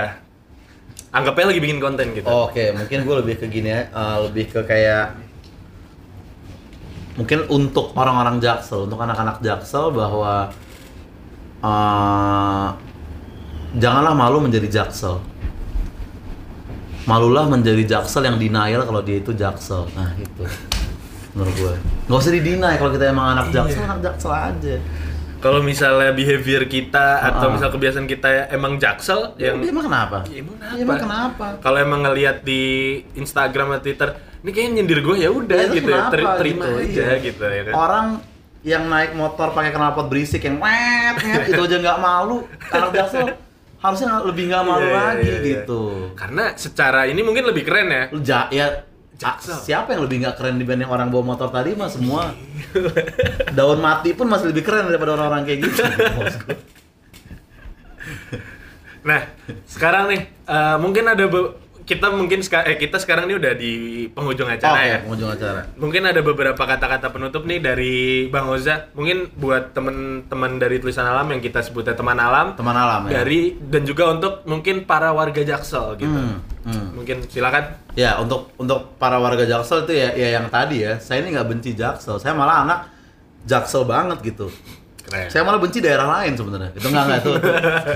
Anggapnya 1.10 1.50
lagi 1.50 1.62
bikin 1.62 1.82
konten 1.82 2.14
gitu. 2.14 2.30
Oke, 2.30 2.70
mungkin 2.78 3.02
gue 3.02 3.16
lebih 3.26 3.36
ke 3.42 3.46
gini 3.50 3.74
ya, 3.74 3.90
eh, 3.90 4.18
lebih 4.30 4.46
ke 4.54 4.62
kayak 4.62 5.18
mungkin 7.18 7.50
untuk 7.50 7.98
orang-orang 7.98 8.38
jaksel, 8.38 8.86
untuk 8.86 9.02
anak-anak 9.02 9.42
jaksel 9.42 9.90
bahwa 9.90 10.54
eh, 11.66 12.68
janganlah 13.82 14.14
malu 14.14 14.46
menjadi 14.46 14.70
jaksel. 14.70 15.18
Malulah 17.10 17.50
menjadi 17.50 17.98
jaksel 17.98 18.30
yang 18.30 18.38
denial 18.38 18.86
kalau 18.86 19.02
dia 19.02 19.18
itu 19.18 19.34
jaksel. 19.34 19.90
Nah 19.98 20.14
itu 20.14 20.46
menurut 21.34 21.56
gue. 21.58 21.74
Nggak 22.06 22.20
usah 22.22 22.34
didinai 22.38 22.76
kalau 22.78 22.94
kita 22.94 23.10
emang 23.10 23.34
anak 23.34 23.50
jaksel, 23.50 23.82
anak 23.82 24.00
jaksel 24.06 24.30
aja. 24.30 24.78
Kalau 25.40 25.60
misalnya 25.62 26.12
behavior 26.12 26.64
kita 26.66 27.24
atau 27.24 27.48
Ah. 27.48 27.52
misal 27.52 27.70
kebiasaan 27.70 28.06
kita 28.06 28.28
emang 28.50 28.76
jaksel 28.76 29.34
Ya, 29.36 29.52
yang 29.52 29.64
emang 29.64 29.86
kenapa? 29.86 30.18
Ya, 30.26 30.36
emang 30.38 30.56
Ya, 30.60 30.72
emang 30.78 31.00
kenapa? 31.00 31.46
kalau 31.60 31.78
emang 31.78 32.00
ngelihat 32.02 32.44
di 32.44 32.64
Instagram 33.14 33.74
atau 33.74 33.82
Twitter 33.82 34.10
ini 34.40 34.50
kayaknya 34.50 34.72
nyindir 34.78 35.00
gue 35.00 35.16
ya 35.18 35.30
udah 35.30 35.58
Ya, 35.58 35.68
gitu 35.70 35.90
ya 35.90 36.04
ter- 36.08 36.36
terima 36.38 36.66
Gitu, 36.68 36.76
aja 36.78 37.04
iya. 37.06 37.16
gitu 37.20 37.44
ya 37.44 37.62
kan 37.64 37.74
Orang 37.74 38.08
yang 38.62 38.84
naik 38.86 39.12
motor 39.14 39.48
pakai 39.50 39.72
knalpot 39.72 40.06
berisik 40.06 40.44
yang 40.44 40.60
wet, 40.60 41.16
wet, 41.18 41.48
itu 41.48 41.62
aja 41.62 41.78
nggak 41.78 41.98
malu. 41.98 42.44
Anak 42.70 42.92
jaksel 42.94 43.28
harusnya 43.80 44.20
lebih 44.22 44.44
nggak 44.46 44.64
malu 44.66 44.84
Iya, 44.84 44.92
iya, 44.92 45.00
lagi 45.02 45.24
iya, 45.24 45.32
iya. 45.34 45.44
gitu. 45.56 45.82
karena 46.14 46.44
secara 46.54 47.02
ini 47.06 47.22
mungkin 47.22 47.48
lebih 47.48 47.64
keren 47.64 47.88
ya 47.88 48.04
Lu 48.12 48.20
ja, 48.20 48.40
ya 48.50 48.68
Jaksel. 49.20 49.52
ah, 49.52 49.60
siapa 49.60 49.92
yang 49.92 50.08
lebih 50.08 50.24
nggak 50.24 50.40
keren 50.40 50.56
dibanding 50.56 50.88
orang 50.88 51.12
bawa 51.12 51.36
motor 51.36 51.52
tadi 51.52 51.76
mah 51.76 51.92
semua 51.92 52.32
daun 53.58 53.84
mati 53.84 54.16
pun 54.16 54.32
masih 54.32 54.56
lebih 54.56 54.64
keren 54.64 54.88
daripada 54.88 55.20
orang-orang 55.20 55.44
kayak 55.44 55.60
gitu. 55.68 55.82
Nah 59.04 59.28
sekarang 59.68 60.08
nih 60.12 60.22
eh, 60.48 60.76
mungkin 60.80 61.04
ada 61.04 61.28
be- 61.28 61.52
kita 61.90 62.08
mungkin 62.08 62.40
seka- 62.40 62.62
eh, 62.64 62.78
kita 62.78 62.96
sekarang 62.96 63.26
ini 63.26 63.36
udah 63.36 63.54
di 63.54 63.74
penghujung 64.08 64.46
acara 64.46 64.78
Oke, 64.78 64.86
ya 64.86 64.98
pengunjung 65.02 65.32
acara. 65.32 65.62
mungkin 65.74 66.02
ada 66.04 66.22
beberapa 66.22 66.62
kata-kata 66.62 67.10
penutup 67.10 67.44
nih 67.44 67.58
dari 67.60 67.96
Bang 68.28 68.46
Oza 68.48 68.94
mungkin 68.94 69.34
buat 69.34 69.74
teman-teman 69.74 70.56
dari 70.56 70.78
tulisan 70.78 71.04
alam 71.04 71.26
yang 71.28 71.40
kita 71.40 71.60
sebutnya 71.60 71.92
teman 71.92 72.16
alam 72.16 72.54
Teman 72.54 72.72
alam 72.72 73.10
ya. 73.10 73.20
dari 73.20 73.58
dan 73.58 73.82
juga 73.84 74.06
untuk 74.08 74.46
mungkin 74.46 74.86
para 74.86 75.10
warga 75.10 75.42
Jaksel 75.42 75.98
gitu 75.98 76.12
Hmm, 76.12 76.38
hmm. 76.64 76.86
mungkin 76.94 77.18
silakan 77.26 77.82
Ya 77.92 78.16
untuk 78.16 78.54
untuk 78.56 78.96
para 78.96 79.18
warga 79.18 79.42
Jaksel 79.42 79.84
itu 79.84 79.94
ya, 79.94 80.14
ya 80.14 80.30
yang 80.34 80.48
tadi 80.48 80.82
ya. 80.82 80.96
Saya 80.98 81.20
ini 81.20 81.34
nggak 81.34 81.50
benci 81.50 81.74
Jaksel. 81.74 82.16
Saya 82.16 82.32
malah 82.32 82.64
anak 82.64 82.80
Jaksel 83.42 83.84
banget 83.84 84.22
gitu. 84.24 84.48
Keren 85.10 85.28
Saya 85.34 85.42
malah 85.42 85.58
benci 85.58 85.82
daerah 85.82 86.06
lain 86.06 86.38
sebenarnya. 86.38 86.72
Itu 86.78 86.88
enggak 86.94 87.04
enggak 87.10 87.20
itu, 87.20 87.32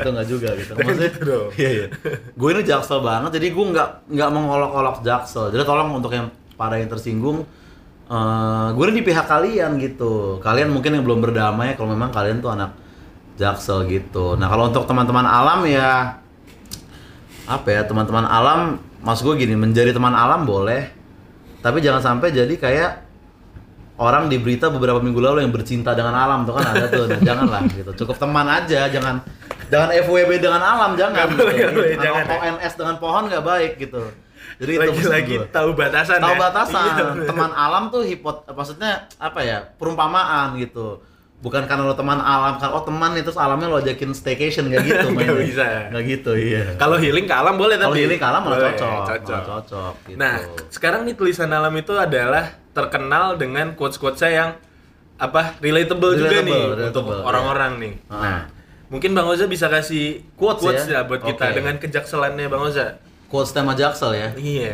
itu, 0.02 0.10
enggak 0.10 0.28
juga 0.28 0.50
gitu. 0.58 0.72
Maksudnya, 0.78 1.12
Gitu 1.14 1.40
iya 1.62 1.70
iya. 1.70 1.88
Gue 2.34 2.50
ini 2.58 2.62
jaksel 2.66 3.00
banget, 3.06 3.32
jadi 3.38 3.48
gue 3.54 3.66
nggak 3.70 3.90
nggak 4.10 4.30
mengolok-olok 4.34 4.98
jaksel. 5.06 5.54
Jadi 5.54 5.64
tolong 5.64 5.94
untuk 5.94 6.10
yang 6.10 6.34
para 6.58 6.82
yang 6.82 6.90
tersinggung, 6.90 7.46
eh 8.10 8.68
gue 8.74 8.84
ini 8.90 8.94
di 9.00 9.06
pihak 9.06 9.30
kalian 9.30 9.78
gitu. 9.78 10.42
Kalian 10.42 10.74
mungkin 10.74 10.98
yang 10.98 11.06
belum 11.06 11.22
berdamai 11.22 11.78
kalau 11.78 11.94
memang 11.94 12.10
kalian 12.10 12.42
tuh 12.42 12.52
anak 12.52 12.74
jaksel 13.38 13.86
gitu. 13.86 14.34
Nah 14.34 14.50
kalau 14.50 14.74
untuk 14.74 14.90
teman-teman 14.90 15.26
alam 15.26 15.66
ya 15.70 16.18
apa 17.44 17.68
ya 17.70 17.82
teman-teman 17.86 18.26
alam, 18.26 18.82
maksud 19.06 19.30
gue 19.30 19.46
gini 19.46 19.54
menjadi 19.54 19.94
teman 19.94 20.16
alam 20.16 20.48
boleh, 20.48 20.90
tapi 21.62 21.84
jangan 21.84 22.02
sampai 22.02 22.32
jadi 22.32 22.54
kayak 22.56 22.92
orang 24.02 24.26
di 24.32 24.42
berita 24.42 24.74
beberapa 24.74 24.98
minggu 24.98 25.22
lalu 25.22 25.46
yang 25.46 25.54
bercinta 25.54 25.94
dengan 25.94 26.18
alam 26.18 26.46
tuh 26.50 26.58
kan 26.58 26.66
ada 26.74 26.86
tuh 26.90 27.06
nah, 27.06 27.20
janganlah 27.28 27.62
gitu 27.70 27.92
cukup 28.06 28.18
teman 28.18 28.48
aja 28.50 28.90
jangan 28.90 29.22
jangan 29.70 29.90
FWB 29.94 30.32
dengan 30.42 30.62
alam 30.62 30.98
jangan 30.98 31.14
Nggak 31.14 31.30
boleh, 31.38 31.54
gitu. 31.54 31.72
boleh, 31.78 31.96
jangan 32.02 32.24
ya. 32.26 32.36
ONS 32.42 32.74
dengan 32.74 32.96
pohon 32.98 33.24
nggak 33.30 33.44
baik 33.46 33.72
gitu 33.78 34.04
jadi 34.62 34.72
itu 34.78 34.82
maksud 34.82 34.94
lagi-lagi 35.10 35.36
gua. 35.38 35.46
tahu 35.50 35.70
batasan 35.74 36.18
tahu 36.22 36.36
ya? 36.36 36.40
batasan 36.42 36.84
Iya, 36.94 37.06
teman 37.30 37.52
alam 37.54 37.84
tuh 37.94 38.02
hipot 38.06 38.38
maksudnya 38.50 38.92
apa 39.22 39.40
ya 39.46 39.58
perumpamaan 39.78 40.58
gitu 40.58 41.02
bukan 41.44 41.68
karena 41.68 41.84
lo 41.84 41.92
teman 41.92 42.18
alam 42.18 42.56
kan 42.56 42.72
oh 42.72 42.82
teman 42.82 43.12
itu 43.14 43.28
alamnya 43.36 43.68
lo 43.68 43.78
ajakin 43.78 44.16
staycation 44.16 44.72
nggak 44.72 44.80
gitu 44.82 45.08
Nggak 45.12 45.28
mainnya. 45.28 45.44
bisa. 45.44 45.66
nggak 45.92 46.04
gitu 46.08 46.32
iya 46.34 46.64
Kalau 46.74 46.96
healing 46.96 47.28
ke 47.28 47.36
alam 47.36 47.54
boleh 47.54 47.76
kalau 47.76 47.92
tapi 47.92 48.08
ini 48.08 48.16
kalah 48.16 48.40
malah 48.40 48.60
cocok, 48.64 48.80
cocok. 49.04 49.28
malah 49.28 49.44
cocok 49.60 49.94
gitu. 50.06 50.18
Nah, 50.18 50.34
sekarang 50.70 51.04
nih 51.04 51.14
tulisan 51.14 51.52
alam 51.52 51.74
itu 51.74 51.92
adalah 51.94 52.46
terkenal 52.72 53.36
dengan 53.36 53.76
quotes-quotesnya 53.76 54.32
yang 54.32 54.50
apa 55.14 55.60
relatable, 55.60 56.16
juga 56.16 56.32
Relatable, 56.34 56.48
nih 56.48 56.64
relatable, 56.74 56.90
untuk 56.90 57.06
ya. 57.14 57.24
orang-orang 57.24 57.72
nih. 57.78 57.94
Ah. 58.08 58.16
Nah, 58.18 58.40
mungkin 58.88 59.12
Bang 59.12 59.28
Oza 59.28 59.44
bisa 59.46 59.68
kasih 59.68 60.24
Quotes 60.34 60.64
quotes, 60.64 60.86
ya? 60.86 60.96
ya? 60.96 61.02
buat 61.04 61.22
kita 61.22 61.44
Oke. 61.44 61.56
dengan 61.56 61.76
kejakselannya 61.76 62.48
Bang 62.48 62.64
Oza. 62.64 63.04
quotes 63.28 63.52
tema 63.52 63.74
jaksel 63.74 64.14
ya 64.14 64.30
Iya. 64.34 64.74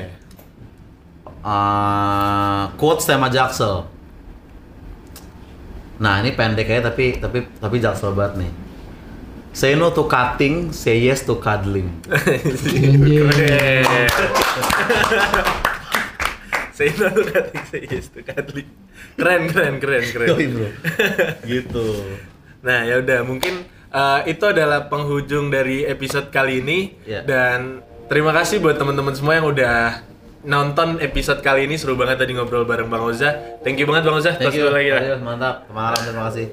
uh, 1.41 2.71
quotes 2.75 3.03
tema 3.03 3.27
Jaksel. 3.27 3.87
Nah 5.99 6.19
ini 6.19 6.31
pendek 6.31 6.65
ya 6.65 6.79
tapi 6.79 7.19
tapi 7.19 7.43
tapi 7.59 7.75
Jaksel 7.77 8.15
banget 8.15 8.47
nih. 8.47 8.51
Say 9.51 9.73
no 9.73 9.89
to 9.91 10.05
cutting, 10.05 10.71
say 10.71 11.01
yes 11.01 11.25
to 11.25 11.35
cuddling. 11.37 11.89
Keren. 12.07 13.83
Saya 16.71 16.91
tahu 16.95 17.19
cutting, 17.27 17.63
saya 17.67 17.83
yes 17.91 18.07
to 18.13 18.23
cuddling. 18.23 18.69
Keren, 19.19 19.51
keren, 19.51 19.75
keren, 19.83 20.05
keren. 20.07 20.27
Gitu. 21.43 21.87
Nah, 22.63 22.87
ya 22.87 23.03
udah 23.03 23.19
mungkin 23.27 23.67
uh, 23.91 24.23
itu 24.23 24.45
adalah 24.47 24.87
penghujung 24.87 25.51
dari 25.51 25.83
episode 25.83 26.31
kali 26.31 26.63
ini 26.63 26.95
Ya. 27.03 27.25
dan 27.25 27.83
terima 28.07 28.31
kasih 28.31 28.63
buat 28.63 28.79
teman-teman 28.79 29.11
semua 29.11 29.35
yang 29.35 29.49
udah 29.49 30.07
nonton 30.43 31.03
episode 31.03 31.43
kali 31.43 31.67
ini 31.67 31.75
seru 31.75 31.99
banget 31.99 32.23
tadi 32.23 32.31
ngobrol 32.35 32.63
bareng 32.63 32.87
Bang 32.87 33.03
Oza. 33.03 33.59
Thank 33.63 33.81
you 33.81 33.87
banget 33.89 34.07
Bang 34.07 34.17
Oza. 34.19 34.31
Thank 34.35 34.55
you. 34.55 34.71
lagi. 34.71 34.91
Ayo, 34.91 35.19
mantap. 35.19 35.67
Teman 35.67 35.83
alam 35.91 36.01
terima 36.03 36.23
kasih. 36.31 36.47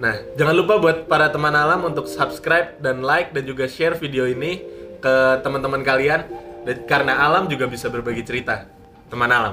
Nah, 0.00 0.14
jangan 0.34 0.54
lupa 0.56 0.74
buat 0.80 1.04
para 1.06 1.28
teman 1.28 1.52
alam 1.52 1.84
untuk 1.84 2.08
subscribe 2.08 2.80
dan 2.80 3.04
like 3.04 3.36
dan 3.36 3.44
juga 3.44 3.68
share 3.68 3.94
video 4.00 4.24
ini 4.24 4.64
ke 4.98 5.14
teman-teman 5.44 5.84
kalian 5.84 6.24
dan 6.64 6.76
karena 6.88 7.20
alam 7.20 7.46
juga 7.52 7.68
bisa 7.68 7.92
berbagi 7.92 8.24
cerita. 8.24 8.64
Teman 9.12 9.28
alam. 9.28 9.52